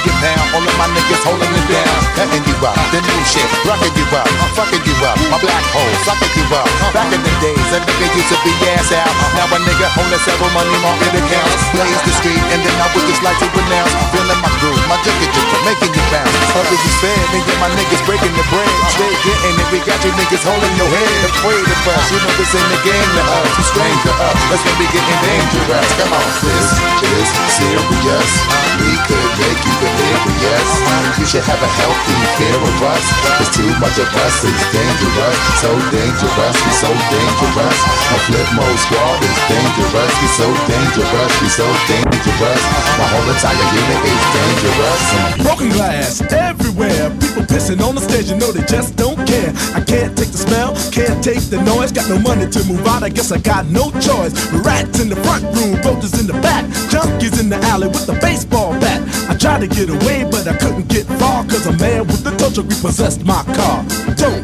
Get 0.04 0.20
down, 0.20 0.44
all 0.52 0.60
of 0.60 0.76
my 0.76 0.92
niggas 0.92 1.24
holding 1.24 1.48
it 1.48 1.68
down. 1.72 1.96
Cutting 2.20 2.44
you 2.44 2.56
up, 2.68 2.76
the 2.92 3.00
new 3.00 3.22
shit, 3.24 3.48
rocking 3.64 3.96
you 3.96 4.04
up, 4.12 4.28
fucking 4.52 4.84
you 4.84 4.96
up. 5.04 5.18
My 5.30 5.40
black 5.40 5.64
hole, 5.76 5.94
sucking 6.08 6.32
you 6.36 6.46
up. 6.56 6.68
Back 6.96 7.12
in 7.12 7.22
the 7.22 7.34
days, 7.44 7.68
a 7.76 7.80
nigga 7.84 8.08
used 8.16 8.32
to 8.32 8.38
be 8.44 8.52
ass 8.76 8.92
out. 8.96 9.12
Now 9.36 9.52
a 9.52 9.60
nigga 9.64 9.88
holding 9.94 10.22
several 10.24 10.52
money 10.56 10.74
market 10.80 11.12
accounts. 11.12 11.64
Blaze 11.76 12.02
the 12.08 12.14
street, 12.20 12.44
and 12.54 12.60
then 12.64 12.76
I 12.80 12.88
would 12.96 13.06
just 13.08 13.22
like 13.24 13.38
to 13.44 13.48
renounce. 13.52 13.94
Feeling 14.16 14.40
my 14.40 14.52
groove, 14.64 14.80
my 14.88 14.98
jigger 15.04 15.30
jigger, 15.30 15.60
making 15.68 15.92
you 15.92 16.04
bounce. 16.12 16.36
Others 16.56 16.82
is 16.84 16.96
fed, 17.04 17.28
and 17.36 17.60
my 17.60 17.70
niggas 17.76 18.04
breaking 18.08 18.34
the 18.36 18.46
bread. 18.48 18.74
Stay 18.94 19.12
getting 19.28 19.56
it, 19.60 19.68
we 19.74 19.80
got 19.84 20.00
you 20.06 20.12
niggas 20.16 20.44
holding 20.46 20.74
your 20.80 20.90
head. 20.90 21.18
Afraid 21.30 21.66
of 21.68 21.82
us, 21.92 22.06
you 22.12 22.20
know 22.24 22.34
this 22.40 22.52
ain't 22.56 22.70
the 22.72 22.80
game 22.88 23.10
to 23.20 23.24
us. 23.28 23.50
You 23.60 23.66
strange 23.68 24.00
to 24.08 24.14
us, 24.24 24.40
that's 24.50 24.64
when 24.64 24.76
we 24.80 24.86
getting 24.94 25.20
dangerous. 25.26 25.90
Come 26.00 26.14
on, 26.16 26.28
this 26.48 26.70
is 27.04 27.30
serious. 27.60 28.32
We 28.80 28.92
could 29.08 29.32
make 29.40 29.62
you 29.64 29.74
delirious. 29.80 30.72
You 31.20 31.26
should 31.26 31.46
have 31.46 31.62
a 31.62 31.72
healthy 31.80 32.18
fear 32.38 32.58
of 32.58 32.78
us. 32.84 33.06
Cause 33.38 33.50
too 33.54 33.72
much 33.80 33.98
of 34.00 34.10
us 34.12 34.44
is 34.44 34.62
dangerous. 34.84 35.38
So 35.64 35.72
dangerous, 35.92 36.56
we 36.64 36.72
so 36.76 36.92
dangerous. 37.12 37.80
My 38.12 38.20
flip 38.28 38.48
mode 38.56 38.80
squad 38.80 39.20
is 39.24 39.40
dangerous. 39.48 40.12
We 40.20 40.28
so 40.36 40.48
dangerous, 40.68 41.32
we 41.42 41.48
so 41.48 41.68
dangerous. 41.88 42.62
My 43.00 43.08
whole 43.12 43.28
entire 43.32 43.68
unit 43.80 44.02
is 44.12 44.24
dangerous. 44.36 45.02
Broken 45.44 45.70
glass 45.70 46.22
everywhere. 46.32 47.10
People 47.22 47.44
pissing 47.44 47.80
on 47.86 47.96
the 47.96 48.02
stage, 48.02 48.30
you 48.30 48.38
know 48.38 48.52
they 48.52 48.66
just 48.66 48.96
don't 48.96 49.20
care. 49.28 49.52
I 49.74 49.82
can't 49.82 50.18
take 50.18 50.32
the 50.32 50.42
smell, 50.42 50.76
can't 50.92 51.24
take 51.24 51.44
the 51.48 51.62
noise. 51.64 51.92
Got 51.92 52.10
no 52.10 52.20
money 52.20 52.50
to 52.50 52.64
move 52.66 52.86
out, 52.88 53.04
I 53.04 53.10
guess 53.10 53.32
I 53.32 53.40
got 53.40 53.66
no 53.68 53.92
choice. 54.04 54.34
Rats 54.66 55.00
in 55.00 55.10
the 55.10 55.20
front 55.24 55.44
room, 55.56 55.80
roaches 55.82 56.20
in 56.20 56.28
the 56.28 56.38
back, 56.42 56.66
junkies 56.92 57.40
in 57.40 57.50
the 57.50 57.58
alley 57.72 57.88
with 57.88 58.10
a 58.10 58.18
baseball 58.20 58.74
bat. 58.80 59.02
I 59.30 59.36
tried 59.36 59.62
to 59.62 59.68
get 59.68 59.90
away, 59.90 60.28
but 60.30 60.48
I 60.48 60.56
couldn't 60.58 60.88
get 60.90 61.06
far, 61.20 61.44
cause 61.46 61.66
a 61.68 61.74
man 61.78 62.08
with 62.08 62.26
a 62.28 62.36
tow 62.38 62.52
truck 62.52 62.68
repossessed 62.68 63.24
my 63.26 63.44
car. 63.56 63.86
Don't 64.16 64.44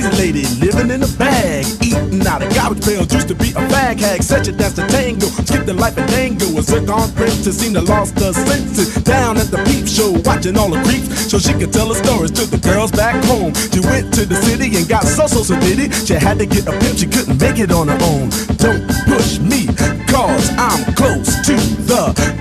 Lady 0.21 0.45
living 0.61 0.91
in 0.91 1.01
a 1.01 1.07
bag, 1.17 1.65
eating 1.81 2.21
out 2.27 2.43
of 2.43 2.53
garbage 2.53 2.85
pails. 2.85 3.11
Used 3.11 3.27
to 3.29 3.33
be 3.33 3.49
a 3.57 3.61
fag 3.73 3.99
hag, 3.99 4.21
such 4.21 4.47
a 4.47 4.51
dance 4.51 4.75
to 4.75 4.85
tango. 4.85 5.25
Skipped 5.25 5.65
the 5.65 5.73
life 5.73 5.97
of 5.97 6.05
tango, 6.11 6.45
a 6.59 6.61
zircon 6.61 7.11
princess 7.13 7.57
seemed 7.57 7.73
to 7.73 7.81
lost 7.81 8.19
her 8.19 8.31
senses. 8.31 8.93
Down 9.01 9.37
at 9.37 9.47
the 9.47 9.57
peep 9.65 9.87
show, 9.87 10.11
watching 10.23 10.59
all 10.59 10.69
the 10.69 10.79
creeps, 10.83 11.31
so 11.31 11.39
she 11.39 11.53
could 11.53 11.73
tell 11.73 11.87
her 11.87 11.95
stories 11.95 12.29
to 12.37 12.45
the 12.45 12.59
girls 12.59 12.91
back 12.91 13.17
home. 13.25 13.51
She 13.73 13.79
went 13.79 14.13
to 14.13 14.27
the 14.27 14.35
city 14.35 14.69
and 14.77 14.87
got 14.87 15.05
so 15.05 15.25
so 15.25 15.41
so 15.41 15.59
did 15.59 15.91
She 16.05 16.13
had 16.13 16.37
to 16.37 16.45
get 16.45 16.67
a 16.67 16.71
pimp, 16.77 16.99
she 16.99 17.07
couldn't 17.07 17.41
make 17.41 17.57
it 17.57 17.71
on 17.71 17.87
her 17.87 17.97
own. 18.13 18.29
Don't 18.61 18.85
push 19.09 19.39
me, 19.39 19.65
cause 20.05 20.51
I'm 20.53 20.93
close 20.93 21.33
to 21.49 21.57
the 21.89 22.40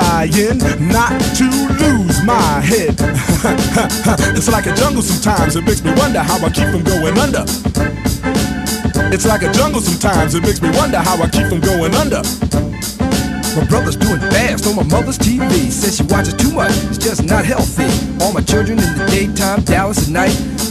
trying 0.00 0.58
not 0.92 1.16
to 1.36 1.48
lose 1.80 2.22
my 2.24 2.60
head. 2.60 2.94
it's 4.36 4.48
like 4.48 4.66
a 4.66 4.74
jungle 4.74 5.02
sometimes, 5.02 5.56
it 5.56 5.64
makes 5.64 5.82
me 5.82 5.92
wonder 5.94 6.20
how 6.20 6.36
I 6.44 6.50
keep 6.50 6.68
from 6.68 6.84
going 6.84 7.16
under. 7.18 7.44
It's 9.14 9.24
like 9.24 9.42
a 9.42 9.52
jungle 9.52 9.80
sometimes, 9.80 10.34
it 10.34 10.42
makes 10.42 10.60
me 10.60 10.70
wonder 10.76 10.98
how 10.98 11.16
I 11.16 11.28
keep 11.30 11.46
from 11.46 11.60
going 11.60 11.94
under. 11.94 12.22
My 13.56 13.64
brother's 13.64 13.96
doing 13.96 14.20
fast 14.20 14.66
on 14.66 14.76
my 14.76 14.82
mother's 14.82 15.18
TV. 15.18 15.70
Says 15.70 15.96
she 15.96 16.02
watches 16.04 16.34
too 16.34 16.52
much, 16.52 16.72
it's 16.90 16.98
just 16.98 17.24
not 17.24 17.46
healthy. 17.46 17.88
All 18.22 18.32
my 18.32 18.42
children 18.42 18.78
in 18.78 18.98
the 18.98 19.06
daytime, 19.06 19.62
Dallas 19.62 20.08
at 20.08 20.12
night. 20.12 20.55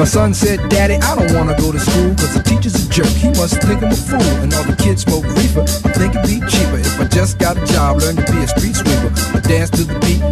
My 0.00 0.06
son 0.06 0.32
said, 0.32 0.66
Daddy, 0.70 0.94
I 0.94 1.14
don't 1.14 1.30
wanna 1.36 1.54
go 1.60 1.70
to 1.70 1.78
school, 1.78 2.16
cause 2.16 2.32
the 2.32 2.42
teacher's 2.42 2.72
a 2.72 2.88
jerk. 2.88 3.12
He 3.20 3.28
must 3.36 3.60
think 3.60 3.84
I'm 3.84 3.92
a 3.92 3.94
fool, 3.94 4.32
and 4.40 4.48
all 4.54 4.64
the 4.64 4.72
kids 4.72 5.02
smoke 5.02 5.28
reefer. 5.36 5.60
I 5.60 5.92
think 5.92 6.16
it'd 6.16 6.24
be 6.24 6.40
cheaper 6.48 6.80
if 6.80 6.98
I 6.98 7.04
just 7.04 7.36
got 7.36 7.60
a 7.60 7.64
job, 7.68 8.00
learn 8.00 8.16
to 8.16 8.24
be 8.32 8.40
a 8.40 8.48
street 8.48 8.80
sweeper. 8.80 9.12
I 9.36 9.44
dance 9.44 9.68
to 9.76 9.84
the 9.84 10.00
beat, 10.00 10.24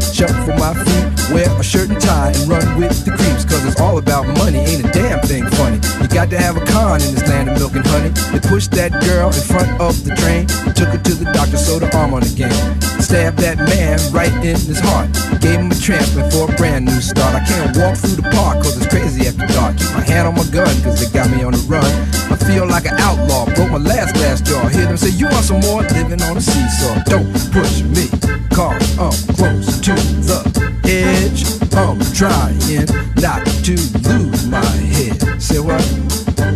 for 0.49 0.57
my 0.57 0.73
feet, 0.73 1.37
wear 1.37 1.53
a 1.53 1.63
shirt 1.63 1.91
and 1.93 2.01
tie, 2.01 2.33
and 2.33 2.49
run 2.49 2.65
with 2.81 3.05
the 3.05 3.13
creeps, 3.13 3.45
cause 3.45 3.61
it's 3.69 3.79
all 3.79 3.99
about 3.99 4.25
money, 4.41 4.57
ain't 4.57 4.89
a 4.89 4.91
damn 4.91 5.21
thing 5.21 5.45
funny. 5.61 5.77
You 6.01 6.09
got 6.09 6.31
to 6.31 6.39
have 6.41 6.57
a 6.57 6.65
con 6.65 7.05
in 7.05 7.13
this 7.13 7.29
land 7.29 7.53
of 7.53 7.61
milk 7.61 7.77
and 7.77 7.85
honey. 7.87 8.09
They 8.33 8.41
pushed 8.41 8.73
that 8.73 8.97
girl 9.05 9.29
in 9.29 9.45
front 9.45 9.69
of 9.85 9.93
the 10.01 10.17
train, 10.17 10.49
and 10.65 10.73
took 10.73 10.97
her 10.97 11.03
to 11.13 11.13
the 11.13 11.29
doctor, 11.37 11.61
sewed 11.61 11.85
her 11.85 11.93
arm 11.93 12.15
on 12.15 12.25
again. 12.25 12.57
Stabbed 13.05 13.37
that 13.45 13.61
man 13.69 14.01
right 14.17 14.33
in 14.41 14.57
his 14.57 14.81
heart, 14.81 15.13
gave 15.45 15.61
him 15.61 15.71
a 15.71 15.77
transplant 15.77 16.33
for 16.33 16.49
a 16.49 16.57
brand 16.57 16.87
new 16.89 17.01
start. 17.05 17.37
I 17.37 17.45
can't 17.45 17.77
walk 17.77 18.01
through 18.01 18.17
the 18.17 18.29
park, 18.33 18.65
cause 18.65 18.77
it's 18.81 18.89
crazy 18.89 19.29
after 19.29 19.45
dark. 19.47 19.58
Keep 19.59 19.93
my 19.93 20.05
hand 20.07 20.29
on 20.29 20.35
my 20.35 20.47
gun, 20.51 20.71
cause 20.83 21.03
they 21.03 21.11
got 21.11 21.31
me 21.31 21.43
on 21.43 21.53
the 21.53 21.63
run. 21.67 21.85
I 22.31 22.37
feel 22.37 22.67
like 22.67 22.87
an 22.87 22.95
outlaw, 22.99 23.47
broke 23.55 23.71
my 23.71 23.79
last 23.79 24.15
glass 24.15 24.41
jaw. 24.41 24.69
Hear 24.69 24.87
them 24.87 24.97
say, 24.97 25.11
You 25.11 25.27
want 25.27 25.45
some 25.45 25.61
more? 25.61 25.83
Living 25.83 26.23
on 26.23 26.37
a 26.37 26.41
seesaw. 26.41 27.03
Don't 27.05 27.27
push 27.51 27.83
me, 27.83 28.07
cause 28.55 28.79
I'm 28.99 29.15
close 29.35 29.81
to 29.83 29.95
the 30.23 30.41
edge. 30.87 31.43
I'm 31.75 31.99
trying 32.15 32.87
not 33.19 33.47
to 33.67 33.75
lose 34.07 34.47
my 34.47 34.65
head. 34.95 35.43
Say 35.43 35.59
what? 35.59 35.83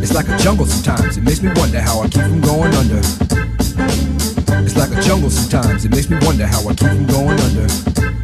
It's 0.02 0.14
like 0.14 0.28
a 0.28 0.36
jungle 0.38 0.66
sometimes. 0.66 1.16
It 1.16 1.22
makes 1.22 1.42
me 1.42 1.50
wonder 1.56 1.80
how 1.80 2.00
I 2.00 2.08
keep 2.08 2.22
from 2.22 2.40
going 2.40 2.74
under. 2.74 3.02
It's 4.62 4.76
like 4.76 4.90
a 4.96 5.00
jungle 5.02 5.30
sometimes. 5.30 5.84
It 5.84 5.90
makes 5.90 6.08
me 6.08 6.18
wonder 6.22 6.46
how 6.46 6.60
I 6.68 6.74
keep 6.74 6.88
from 6.88 7.06
going 7.06 7.38
under. 7.40 8.21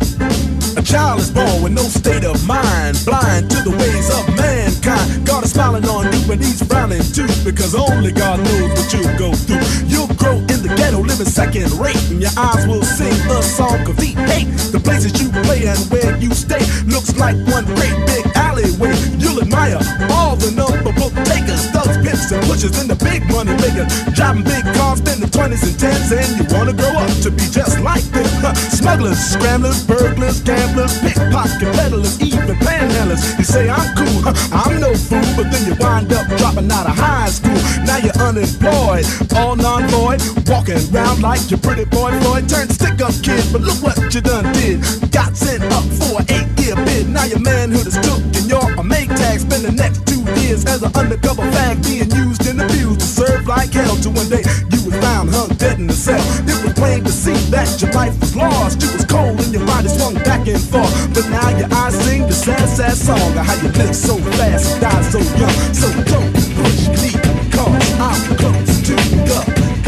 A 0.78 0.82
child 0.82 1.18
is 1.18 1.28
born 1.28 1.60
with 1.60 1.72
no 1.72 1.82
state 1.82 2.22
of 2.22 2.38
mind, 2.46 3.02
blind 3.04 3.50
to 3.50 3.58
the 3.66 3.74
ways 3.74 4.08
of 4.14 4.22
mankind. 4.38 5.26
God 5.26 5.42
is 5.42 5.50
smiling 5.50 5.84
on 5.86 6.06
you, 6.06 6.22
but 6.28 6.38
he's 6.38 6.62
frowning 6.62 7.02
too, 7.02 7.26
because 7.42 7.74
only 7.74 8.12
God 8.12 8.38
knows 8.38 8.70
what 8.78 8.86
you 8.94 9.02
go 9.18 9.34
through. 9.34 9.58
You'll 9.90 10.14
grow 10.14 10.38
in 10.38 10.62
the 10.62 10.70
ghetto, 10.78 11.02
living 11.02 11.26
second 11.26 11.66
rate, 11.82 11.98
and 12.14 12.22
your 12.22 12.30
eyes 12.38 12.62
will 12.68 12.84
sing 12.86 13.10
a 13.26 13.42
song 13.42 13.82
of 13.90 13.96
the 13.96 14.14
hate. 14.30 14.46
The 14.70 14.78
places 14.78 15.18
you 15.18 15.34
play 15.42 15.66
and 15.66 15.82
where 15.90 16.14
you 16.22 16.30
stay 16.30 16.62
looks 16.86 17.10
like 17.18 17.34
one 17.50 17.66
great 17.74 17.98
big 18.06 18.22
alleyway. 18.38 18.94
You'll 19.18 19.42
admire 19.42 19.82
all 20.14 20.36
the 20.36 20.54
number 20.54 20.94
book 20.94 21.10
takers, 21.26 21.66
thugs, 21.74 21.98
pimps, 22.06 22.30
and 22.30 22.38
pushers, 22.46 22.78
and 22.78 22.86
the 22.86 22.98
big 23.02 23.26
money 23.26 23.50
makers. 23.58 23.90
Driving 24.14 24.46
big 24.46 24.62
cars, 24.78 25.02
in 25.10 25.18
the 25.18 25.26
20s 25.26 25.66
and 25.66 25.74
10s, 25.74 26.14
and 26.14 26.28
you 26.38 26.44
wanna 26.54 26.72
grow 26.72 26.94
up 26.94 27.10
to 27.26 27.34
be 27.34 27.50
just 27.50 27.80
like 27.80 28.06
them. 28.14 28.54
Smugglers, 28.70 29.18
scramblers, 29.18 29.82
burglars, 29.82 30.38
gamblers, 30.40 30.67
pickpocket 30.76 31.72
peddlers, 31.74 32.20
even 32.20 32.56
panhandlers. 32.58 33.38
You 33.38 33.44
say 33.44 33.68
I'm 33.68 33.94
cool, 33.96 34.22
I'm 34.52 34.80
no 34.80 34.94
fool, 34.94 35.24
but 35.36 35.50
then 35.50 35.66
you 35.66 35.74
wind 35.78 36.12
up 36.12 36.26
dropping 36.38 36.70
out 36.70 36.86
of 36.86 36.96
high 36.96 37.28
school. 37.28 37.58
Now 37.84 37.98
you're 37.98 38.16
unemployed, 38.18 39.04
all 39.36 39.56
non-void, 39.56 40.20
walking 40.46 40.78
around 40.92 41.22
like 41.22 41.50
your 41.50 41.60
pretty 41.60 41.84
boy 41.84 42.12
Floyd. 42.20 42.48
Turned 42.48 42.72
stick-up 42.72 43.14
kid, 43.22 43.44
but 43.52 43.62
look 43.62 43.82
what 43.82 43.96
you 44.14 44.20
done 44.20 44.52
did. 44.54 44.80
Got 45.10 45.36
sent 45.36 45.64
up 45.72 45.84
for 45.98 46.20
an 46.20 46.26
eight-year 46.28 46.76
bid. 46.76 47.08
Now 47.08 47.24
your 47.24 47.40
manhood 47.40 47.86
is 47.86 47.98
took 47.98 48.20
and 48.20 48.46
you're 48.48 48.72
a 48.78 48.84
make 48.84 49.08
tag. 49.08 49.40
Spend 49.40 49.64
the 49.64 49.72
next 49.72 50.06
two 50.06 50.22
years 50.40 50.64
as 50.66 50.82
an 50.82 50.92
undercover 50.94 51.42
fag 51.52 51.82
being 51.84 52.10
used 52.10 52.46
and 52.46 52.60
abused 52.60 53.00
to 53.00 53.06
serve 53.06 53.46
like 53.46 53.72
hell. 53.72 53.96
to 53.96 54.10
one 54.10 54.28
day 54.28 54.42
you 54.72 54.77
found 55.18 55.30
hung 55.30 55.48
dead 55.56 55.78
in 55.78 55.86
the 55.86 55.92
cell. 55.92 56.20
It 56.46 56.62
was 56.62 56.72
plain 56.74 57.02
to 57.04 57.10
see 57.10 57.34
that 57.50 57.66
your 57.82 57.90
life 57.92 58.18
was 58.20 58.36
lost. 58.36 58.82
You 58.82 58.92
was 58.92 59.04
cold 59.04 59.40
and 59.40 59.52
your 59.52 59.64
body 59.66 59.88
swung 59.88 60.14
back 60.14 60.46
and 60.46 60.60
forth. 60.60 60.92
But 61.14 61.28
now 61.30 61.48
your 61.58 61.68
eyes 61.72 61.94
sing 62.04 62.22
the 62.26 62.32
sad, 62.32 62.68
sad 62.68 62.96
song 62.96 63.30
of 63.34 63.44
how 63.46 63.56
you 63.62 63.70
live 63.80 63.96
so 63.96 64.16
fast 64.38 64.72
and 64.72 64.80
die 64.80 65.02
so 65.10 65.18
young. 65.40 65.56
So 65.74 65.88
don't 66.12 66.32
push 66.58 66.82
me, 67.02 67.10
cause 67.50 67.88
I'm 67.98 68.20
close 68.38 68.74
to 68.88 68.94
the 69.26 69.40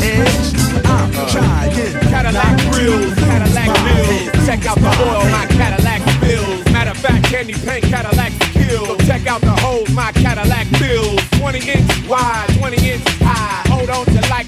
edge. 0.02 0.46
I'm 0.86 1.10
uh. 1.14 1.30
trying. 1.30 1.70
Cadillac 2.10 2.56
grills, 2.72 3.14
Cadillac 3.14 3.70
bills. 3.86 4.46
Check 4.46 4.66
out 4.66 4.78
the 4.78 4.92
oil, 5.06 5.24
my 5.30 5.46
Cadillac 5.46 6.02
bills. 6.20 6.64
Matter 6.72 6.90
of 6.90 6.98
fact, 6.98 7.24
candy 7.26 7.54
paint 7.54 7.84
Cadillac 7.84 8.32
kills. 8.52 8.88
So 8.88 8.96
check 9.06 9.26
out 9.26 9.40
the 9.40 9.54
holes, 9.62 9.90
my 9.90 10.10
Cadillac 10.12 10.66
bills. 10.80 11.20
20 11.38 11.70
inch 11.70 12.08
wide, 12.08 12.48
20 12.58 12.90
inch 12.90 13.09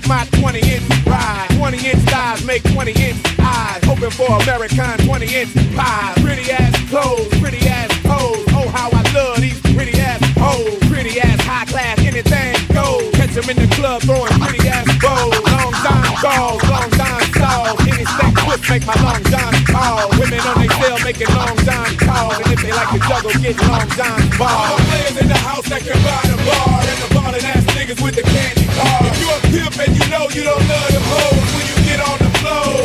my 0.06 0.24
20 0.40 0.58
inch 0.60 1.06
ride. 1.06 1.48
20 1.56 1.76
inch 1.76 2.02
thighs 2.10 2.44
make 2.44 2.62
20 2.72 2.92
inch 2.92 3.18
eyes. 3.40 3.82
Hoping 3.84 4.10
for 4.10 4.28
American 4.42 4.98
20 5.06 5.26
inch 5.34 5.54
pies. 5.76 6.14
Pretty 6.22 6.50
ass 6.50 6.74
clothes, 6.90 7.28
pretty 7.40 7.66
ass 7.68 7.90
pose. 8.02 8.44
Oh, 8.50 8.68
how 8.68 8.90
I 8.92 9.02
love 9.12 9.40
these 9.40 9.60
pretty 9.74 9.98
ass 10.00 10.20
hoes. 10.38 10.78
Pretty 10.88 11.20
ass 11.20 11.40
high 11.42 11.64
class, 11.66 11.98
anything 12.00 12.54
goes. 12.74 13.10
Catch 13.14 13.36
'em 13.36 13.50
in 13.50 13.56
the 13.56 13.74
club 13.76 14.02
throwing 14.02 14.32
pretty 14.40 14.68
ass 14.68 14.86
bows. 15.00 15.34
Long 15.50 15.72
time 15.72 16.22
balls, 16.22 16.62
long 16.64 16.91
make 18.68 18.86
my 18.86 18.94
long 19.02 19.22
john 19.24 19.54
call. 19.64 20.08
Women 20.18 20.40
on 20.40 20.60
they 20.60 20.68
tail 20.68 20.98
making 21.02 21.28
long 21.34 21.56
john 21.64 21.88
calls. 21.96 22.38
And 22.38 22.52
if 22.52 22.60
they 22.62 22.72
like 22.72 22.90
to 22.94 23.00
juggle, 23.08 23.32
get 23.40 23.56
long 23.66 23.88
john 23.96 24.22
balls. 24.38 24.80
Players 24.92 25.16
in 25.18 25.28
the 25.28 25.40
house 25.40 25.66
that 25.68 25.82
can 25.82 25.98
buy 26.04 26.22
the 26.28 26.38
bar. 26.46 26.78
And 26.84 26.98
the 27.02 27.08
ballin' 27.14 27.44
ass 27.44 27.64
niggas 27.74 28.00
with 28.02 28.14
the 28.14 28.22
candy 28.22 28.66
car. 28.76 28.98
If 29.08 29.16
you 29.18 29.28
a 29.32 29.38
pimp 29.50 29.76
and 29.82 29.92
you 29.96 30.04
know 30.12 30.24
you 30.30 30.42
don't 30.44 30.64
love 30.68 30.90
them 30.92 31.06
hoes 31.10 31.48
when 31.56 31.64
you 31.70 31.76
get 31.86 32.00
on 32.04 32.18
the 32.20 32.32
floor. 32.38 32.76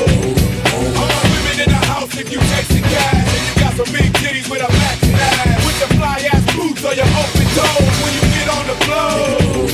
All 0.97 1.09
my 1.09 1.23
women 1.35 1.57
in 1.61 1.69
the 1.69 1.83
house 1.91 2.13
if 2.15 2.27
you 2.31 2.39
chasing 2.39 2.85
cash. 2.87 3.27
And 3.27 3.43
you 3.45 3.53
got 3.61 3.73
some 3.77 3.89
big 3.91 4.09
titties 4.17 4.47
with 4.49 4.63
a 4.63 4.69
matching 4.71 5.19
ass. 5.19 5.61
With 5.67 5.77
your 5.83 5.91
fly 5.99 6.17
ass 6.31 6.45
boots 6.55 6.81
or 6.81 6.93
your 6.95 7.09
open 7.11 7.47
toes 7.53 7.95
when 8.01 8.11
you 8.17 8.23
get 8.33 8.47
on 8.49 8.63
the 8.71 8.77
floor. 8.87 9.67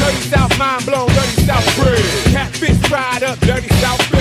Dirty 0.00 0.22
South 0.32 0.54
mind 0.58 0.84
blown, 0.84 1.08
dirty 1.12 1.38
South 1.44 1.68
bread. 1.76 2.04
Catfish 2.32 2.80
fried 2.88 3.22
up, 3.22 3.38
dirty 3.40 3.68
South 3.78 4.13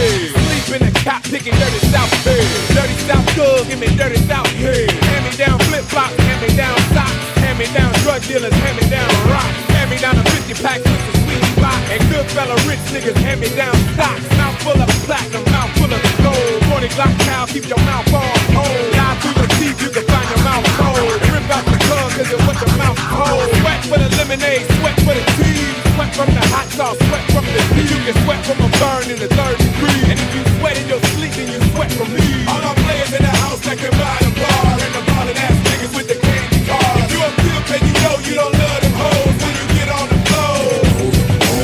cop 1.03 1.21
picking 1.27 1.53
dirty 1.59 1.79
South 1.91 2.09
bed. 2.23 2.47
Dirty 2.71 2.95
South 3.03 3.27
good, 3.35 3.67
give 3.67 3.79
me 3.79 3.91
dirty 3.99 4.17
South 4.23 4.47
head. 4.55 4.89
Hand 5.11 5.23
me 5.27 5.31
down 5.35 5.59
flip 5.67 5.83
flops, 5.91 6.15
hand 6.15 6.39
me 6.39 6.49
down 6.55 6.79
socks. 6.95 7.11
Hand 7.43 7.59
me 7.59 7.67
down 7.75 7.91
drug 8.07 8.23
dealers, 8.23 8.55
hand 8.63 8.79
me 8.79 8.87
down 8.87 9.11
rocks. 9.27 9.51
Hand 9.75 9.91
me 9.91 9.97
down 9.99 10.15
a 10.15 10.23
50 10.23 10.55
pack 10.63 10.79
with 10.79 11.03
the 11.03 11.13
sweet 11.27 11.43
spot. 11.59 11.75
And 11.91 11.99
good 12.07 12.25
fella 12.31 12.55
rich 12.63 12.79
niggas 12.95 13.19
hand 13.19 13.43
me 13.43 13.51
down 13.51 13.75
stocks. 13.93 14.23
Mouth 14.39 14.55
full 14.63 14.79
of 14.79 14.89
platinum, 15.03 15.43
mouth 15.51 15.71
full 15.75 15.91
of 15.91 16.01
gold. 16.23 16.59
40 16.71 16.87
Glock 16.95 17.13
cow, 17.27 17.45
keep 17.51 17.67
your 17.67 17.83
mouth 17.83 18.07
on 18.15 18.39
hold. 18.55 18.83
Lie 18.95 19.15
through 19.19 19.37
the 19.43 19.47
teeth, 19.59 19.77
you 19.83 19.91
can 19.91 20.07
find 20.07 20.27
your 20.31 20.43
mouth 20.47 20.67
cold. 20.79 21.19
Rip 21.35 21.47
out 21.51 21.67
the 21.67 21.77
tongue, 21.91 22.11
cause 22.15 22.31
it 22.31 22.39
was 22.47 22.57
your 22.63 22.73
mouth 22.79 22.99
cold. 23.11 23.43
Sweat 23.59 23.81
for 23.91 23.99
the 23.99 24.09
lemonade, 24.15 24.63
sweat 24.79 24.95
for 25.03 25.13
the 25.13 25.25
tea. 25.35 25.67
Sweat 25.93 26.15
from 26.15 26.31
the 26.31 26.43
hot 26.55 26.67
sauce, 26.71 26.97
sweat 27.11 27.25
from 27.35 27.45
the 27.45 27.61
heat. 27.75 27.91
You 27.91 28.01
can 28.07 28.15
sweat 28.23 28.41
from 28.47 28.57
a 28.63 28.69
burn 28.79 29.11
in 29.11 29.19
the 29.19 29.27
third 29.27 29.57
degree. 29.59 30.01
And 30.09 30.17
if 30.17 30.31
you 30.31 30.42
sweat 30.63 30.79
in 30.79 30.87
your 30.87 31.03
sleep, 31.19 31.33
then 31.35 31.51
you 31.51 31.59
sweat 31.75 31.91
from 31.91 32.07
me. 32.15 32.23
All 32.47 32.63
our 32.63 32.75
players 32.87 33.11
in 33.11 33.19
the 33.19 33.35
house 33.43 33.59
that 33.67 33.75
can 33.75 33.91
buy 33.99 34.15
the 34.23 34.31
bar. 34.39 34.79
And 34.79 34.93
the 34.95 35.03
ballin' 35.11 35.35
ass 35.35 35.59
niggas 35.67 35.91
with 35.91 36.07
the 36.07 36.15
candy 36.15 36.63
car. 36.63 36.87
If 37.03 37.11
you 37.11 37.19
a 37.19 37.29
pimp 37.43 37.67
and 37.75 37.83
you 37.83 37.95
know 37.99 38.15
you 38.23 38.33
don't 38.39 38.55
love 38.55 38.79
them 38.79 38.95
hoes 38.95 39.35
when 39.43 39.53
you 39.59 39.65
get 39.75 39.89
on 39.91 40.07
the 40.07 40.19
floor. 40.23 40.63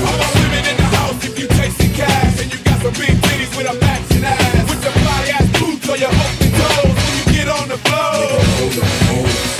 All 0.04 0.20
our 0.20 0.34
women 0.36 0.64
in 0.68 0.76
the 0.76 0.90
house 1.00 1.20
if 1.24 1.34
you 1.40 1.48
chasing 1.56 1.94
cash. 1.96 2.44
And 2.44 2.52
you 2.52 2.60
got 2.68 2.84
some 2.84 2.96
big 3.00 3.16
titties 3.24 3.56
with 3.56 3.72
a 3.72 3.76
matching 3.80 4.26
ass. 4.28 4.68
With 4.68 4.84
your 4.84 4.96
fly 5.00 5.22
ass 5.32 5.48
boots 5.56 5.88
or 5.88 5.96
your 5.96 6.12
open 6.12 6.52
toes 6.60 6.96
when 7.00 7.14
you 7.16 7.26
get 7.32 7.48
on 7.48 7.66
the 7.72 7.80
floor. 7.88 8.20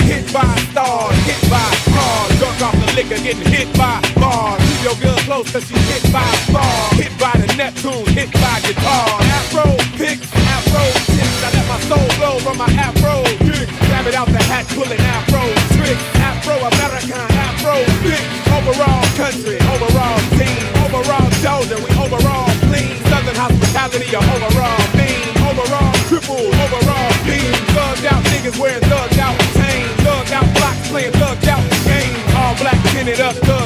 Hit 0.04 0.24
by 0.36 0.52
stars, 0.68 1.16
hit 1.24 1.40
by 1.48 1.64
cars. 1.96 2.30
Drunk 2.36 2.60
off 2.60 2.76
the 2.76 2.88
liquor, 2.92 3.16
getting 3.24 3.48
hit 3.48 3.72
by 3.72 4.04
bars. 4.20 4.60
Keep 4.68 4.80
your 4.84 4.96
girl 5.00 5.20
close 5.24 5.48
cause 5.48 5.64
she's 5.64 5.86
hit 5.88 6.04
by 6.12 6.28
stars. 6.44 6.92
Hit 7.00 7.14
by 7.16 7.39
Neptune, 7.60 8.08
hit 8.16 8.32
by 8.40 8.56
guitars. 8.64 9.20
Afro 9.36 9.68
picks, 10.00 10.24
afro 10.48 10.80
tips. 11.12 11.44
I 11.44 11.52
let 11.52 11.66
my 11.68 11.76
soul 11.92 12.08
blow 12.16 12.40
from 12.40 12.56
my 12.56 12.72
afro 12.72 13.20
kicks. 13.44 13.68
Grab 13.84 14.08
it 14.08 14.16
out 14.16 14.32
the 14.32 14.40
hat, 14.48 14.64
pulling 14.72 14.96
afro 14.96 15.44
tricks. 15.76 16.00
Afro 16.24 16.56
American, 16.56 17.20
afro 17.20 17.84
pick. 18.00 18.24
Overall 18.56 19.04
country, 19.20 19.60
overall 19.76 20.20
team. 20.40 20.64
Overall 20.88 21.28
Georgia, 21.44 21.76
we 21.84 21.92
overall 22.00 22.48
clean. 22.72 22.96
Southern 23.12 23.36
hospitality, 23.36 24.08
your 24.08 24.24
overall 24.24 24.80
theme. 24.96 25.20
Overall 25.44 25.92
triple, 26.08 26.48
overall 26.64 27.12
beam. 27.28 27.52
Thugged 27.76 28.08
out 28.08 28.24
niggas 28.32 28.56
wearing 28.56 28.80
thugged 28.88 29.20
out 29.20 29.36
chains. 29.60 29.92
Thugged 30.00 30.32
out 30.32 30.48
blocks 30.56 30.88
playing 30.88 31.12
thugged 31.20 31.44
out 31.44 31.60
game. 31.84 32.16
All 32.40 32.56
black 32.56 32.80
tinted 32.88 33.20
up, 33.20 33.36
thugged 33.44 33.59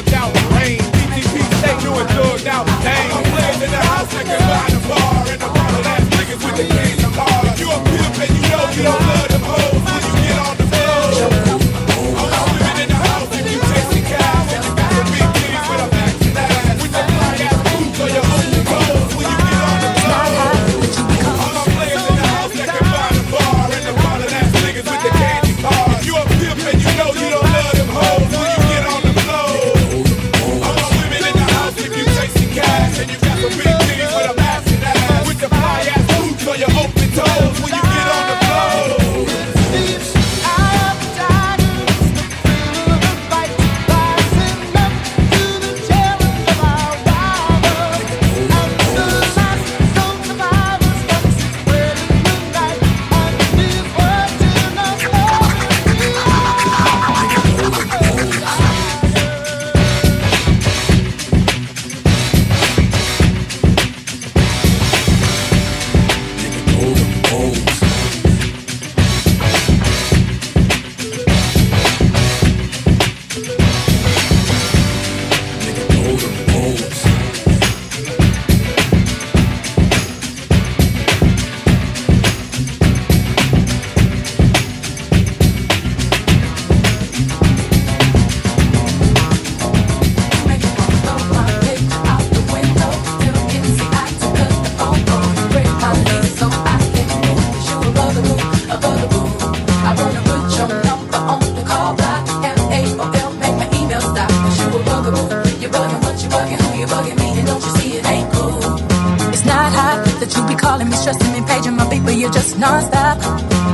be 110.94 111.00
stressing 111.02 111.32
me, 111.32 111.40
paging 111.46 111.76
my 111.76 111.86
beat, 111.90 112.18
you're 112.18 112.30
just 112.30 112.56
nonstop. 112.56 113.16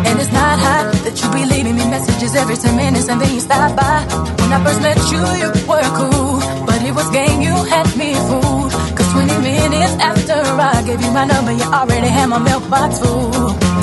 And 0.07 0.15
it's 0.21 0.33
not 0.33 0.59
hot 0.59 0.85
that 1.05 1.15
you 1.21 1.29
be 1.37 1.45
leaving 1.53 1.77
me 1.77 1.85
messages 1.91 2.35
every 2.35 2.57
10 2.57 2.77
minutes 2.77 3.09
and 3.09 3.21
then 3.21 3.33
you 3.35 3.41
stop 3.41 3.77
by. 3.77 3.97
When 4.41 4.51
I 4.57 4.59
first 4.65 4.81
met 4.81 4.99
you, 5.13 5.23
you 5.41 5.49
were 5.69 5.91
cool, 6.01 6.41
but 6.67 6.81
it 6.83 6.95
was 6.95 7.09
game, 7.11 7.41
you 7.41 7.55
had 7.73 7.89
me 8.01 8.15
fooled. 8.29 8.73
Cause 8.97 9.11
20 9.13 9.37
minutes 9.51 9.95
after 10.11 10.39
I 10.73 10.83
gave 10.87 11.01
you 11.05 11.13
my 11.13 11.25
number, 11.25 11.53
you 11.53 11.67
already 11.79 12.09
had 12.09 12.27
my 12.27 12.39
mailbox 12.39 12.99
full. 13.01 13.33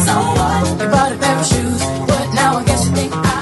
So 0.05 0.13
what? 0.39 0.63
You 0.81 0.87
bought 0.93 1.11
a 1.13 1.17
pair 1.17 1.37
of 1.37 1.45
shoes, 1.45 1.81
but 2.09 2.25
now 2.33 2.57
I 2.57 2.63
guess 2.65 2.81
you 2.85 2.91
think 2.95 3.13
I 3.13 3.36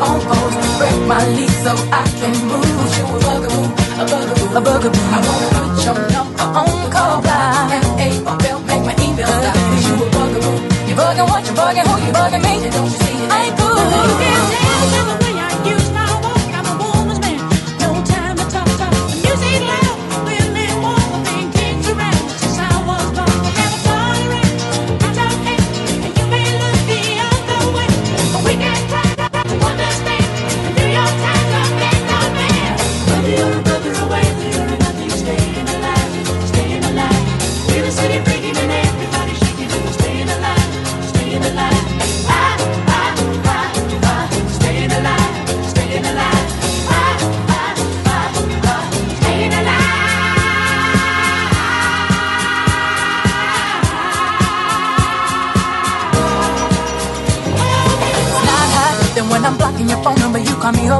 on 0.00 0.20
hold. 0.28 0.52
Break 0.78 0.98
my 1.08 1.20
lease 1.36 1.58
so 1.64 1.72
I 1.92 2.04
can 2.18 2.34
move. 2.50 2.64
You 2.96 3.04
a 3.06 3.18
bugaboo, 3.24 3.64
a 4.00 4.04
bugaboo, 4.10 4.56
a 4.56 4.60
bugaboo. 4.60 5.04
I 5.14 5.18
wanna 5.26 5.48
put 5.56 5.84
your 5.84 5.98
number 6.12 6.42
on 6.42 6.90
call 6.90 7.20
block 7.22 7.70
and 7.72 8.26
a 8.26 8.34
bell 8.42 8.60
make 8.68 8.84
my 8.88 8.94
email 9.04 9.26
stop. 9.26 9.54
Cause 9.54 9.84
you 9.88 9.94
a 9.94 10.06
bugaboo, 10.14 10.56
you 10.88 10.94
bugging 10.94 11.28
what 11.30 11.42
you 11.46 11.54
bugging 11.54 11.86
who 11.88 11.94
you 12.06 12.12
bugging 12.12 12.42
me? 12.46 12.54
Don't 12.70 12.90
you 12.92 12.98
see 13.04 13.16
it 13.24 13.30
I 13.30 13.38
ain't 13.46 13.58
cool? 13.58 13.76
You 13.76 14.14
can't 14.22 14.44
dance, 14.52 15.35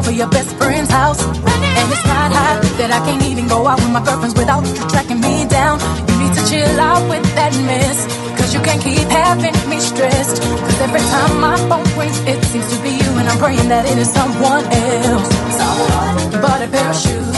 For 0.07 0.13
your 0.13 0.29
best 0.29 0.55
friend's 0.55 0.89
house. 0.89 1.21
And 1.21 1.87
it's 1.91 2.07
not 2.07 2.31
high 2.31 2.61
that 2.79 2.93
I 2.95 3.01
can't 3.07 3.25
even 3.25 3.49
go 3.49 3.67
out 3.67 3.81
with 3.81 3.91
my 3.91 3.99
girlfriends 4.05 4.39
without 4.39 4.65
you 4.65 4.73
tracking 4.87 5.21
me 5.21 5.49
down. 5.49 5.81
You 6.07 6.15
need 6.23 6.35
to 6.39 6.43
chill 6.47 6.79
out 6.79 7.03
with 7.11 7.27
that 7.35 7.51
mess. 7.67 8.07
Cause 8.39 8.55
you 8.55 8.61
can't 8.61 8.81
keep 8.81 9.03
having 9.11 9.57
me 9.69 9.81
stressed. 9.81 10.41
Cause 10.41 10.81
every 10.81 11.01
time 11.01 11.41
my 11.41 11.57
phone 11.67 11.91
rings, 11.99 12.23
it 12.23 12.39
seems 12.45 12.71
to 12.71 12.79
be 12.85 12.91
you. 12.91 13.11
And 13.19 13.27
I'm 13.29 13.39
praying 13.39 13.67
that 13.67 13.85
it 13.91 13.99
is 13.99 14.13
someone 14.13 14.63
else. 14.71 15.29
Someone 15.59 16.63
a 16.63 16.69
pair 16.71 16.89
of 16.89 16.97
shoes. 16.97 17.36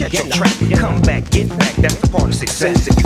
shut 0.00 0.12
your 0.14 0.26
trap, 0.28 0.52
come 0.78 1.02
back, 1.02 1.28
get 1.30 1.48
back, 1.58 1.74
that's 1.76 1.94
the 1.96 2.08
part 2.08 2.24
of 2.24 2.34
success. 2.34 2.99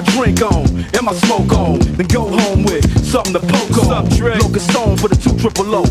my 0.00 0.12
drink 0.12 0.42
on 0.42 0.66
and 0.66 1.02
my 1.02 1.12
smoke 1.14 1.52
on. 1.52 1.78
Then 1.78 2.06
go 2.06 2.28
home 2.28 2.64
with 2.64 2.84
something 3.04 3.32
to 3.32 3.40
poke 3.40 3.86
on. 3.86 4.08
Locust 4.40 4.70
stone 4.70 4.96
for 4.96 5.08
the 5.08 5.16
two 5.16 5.36
triple 5.38 5.74
O. 5.74 5.89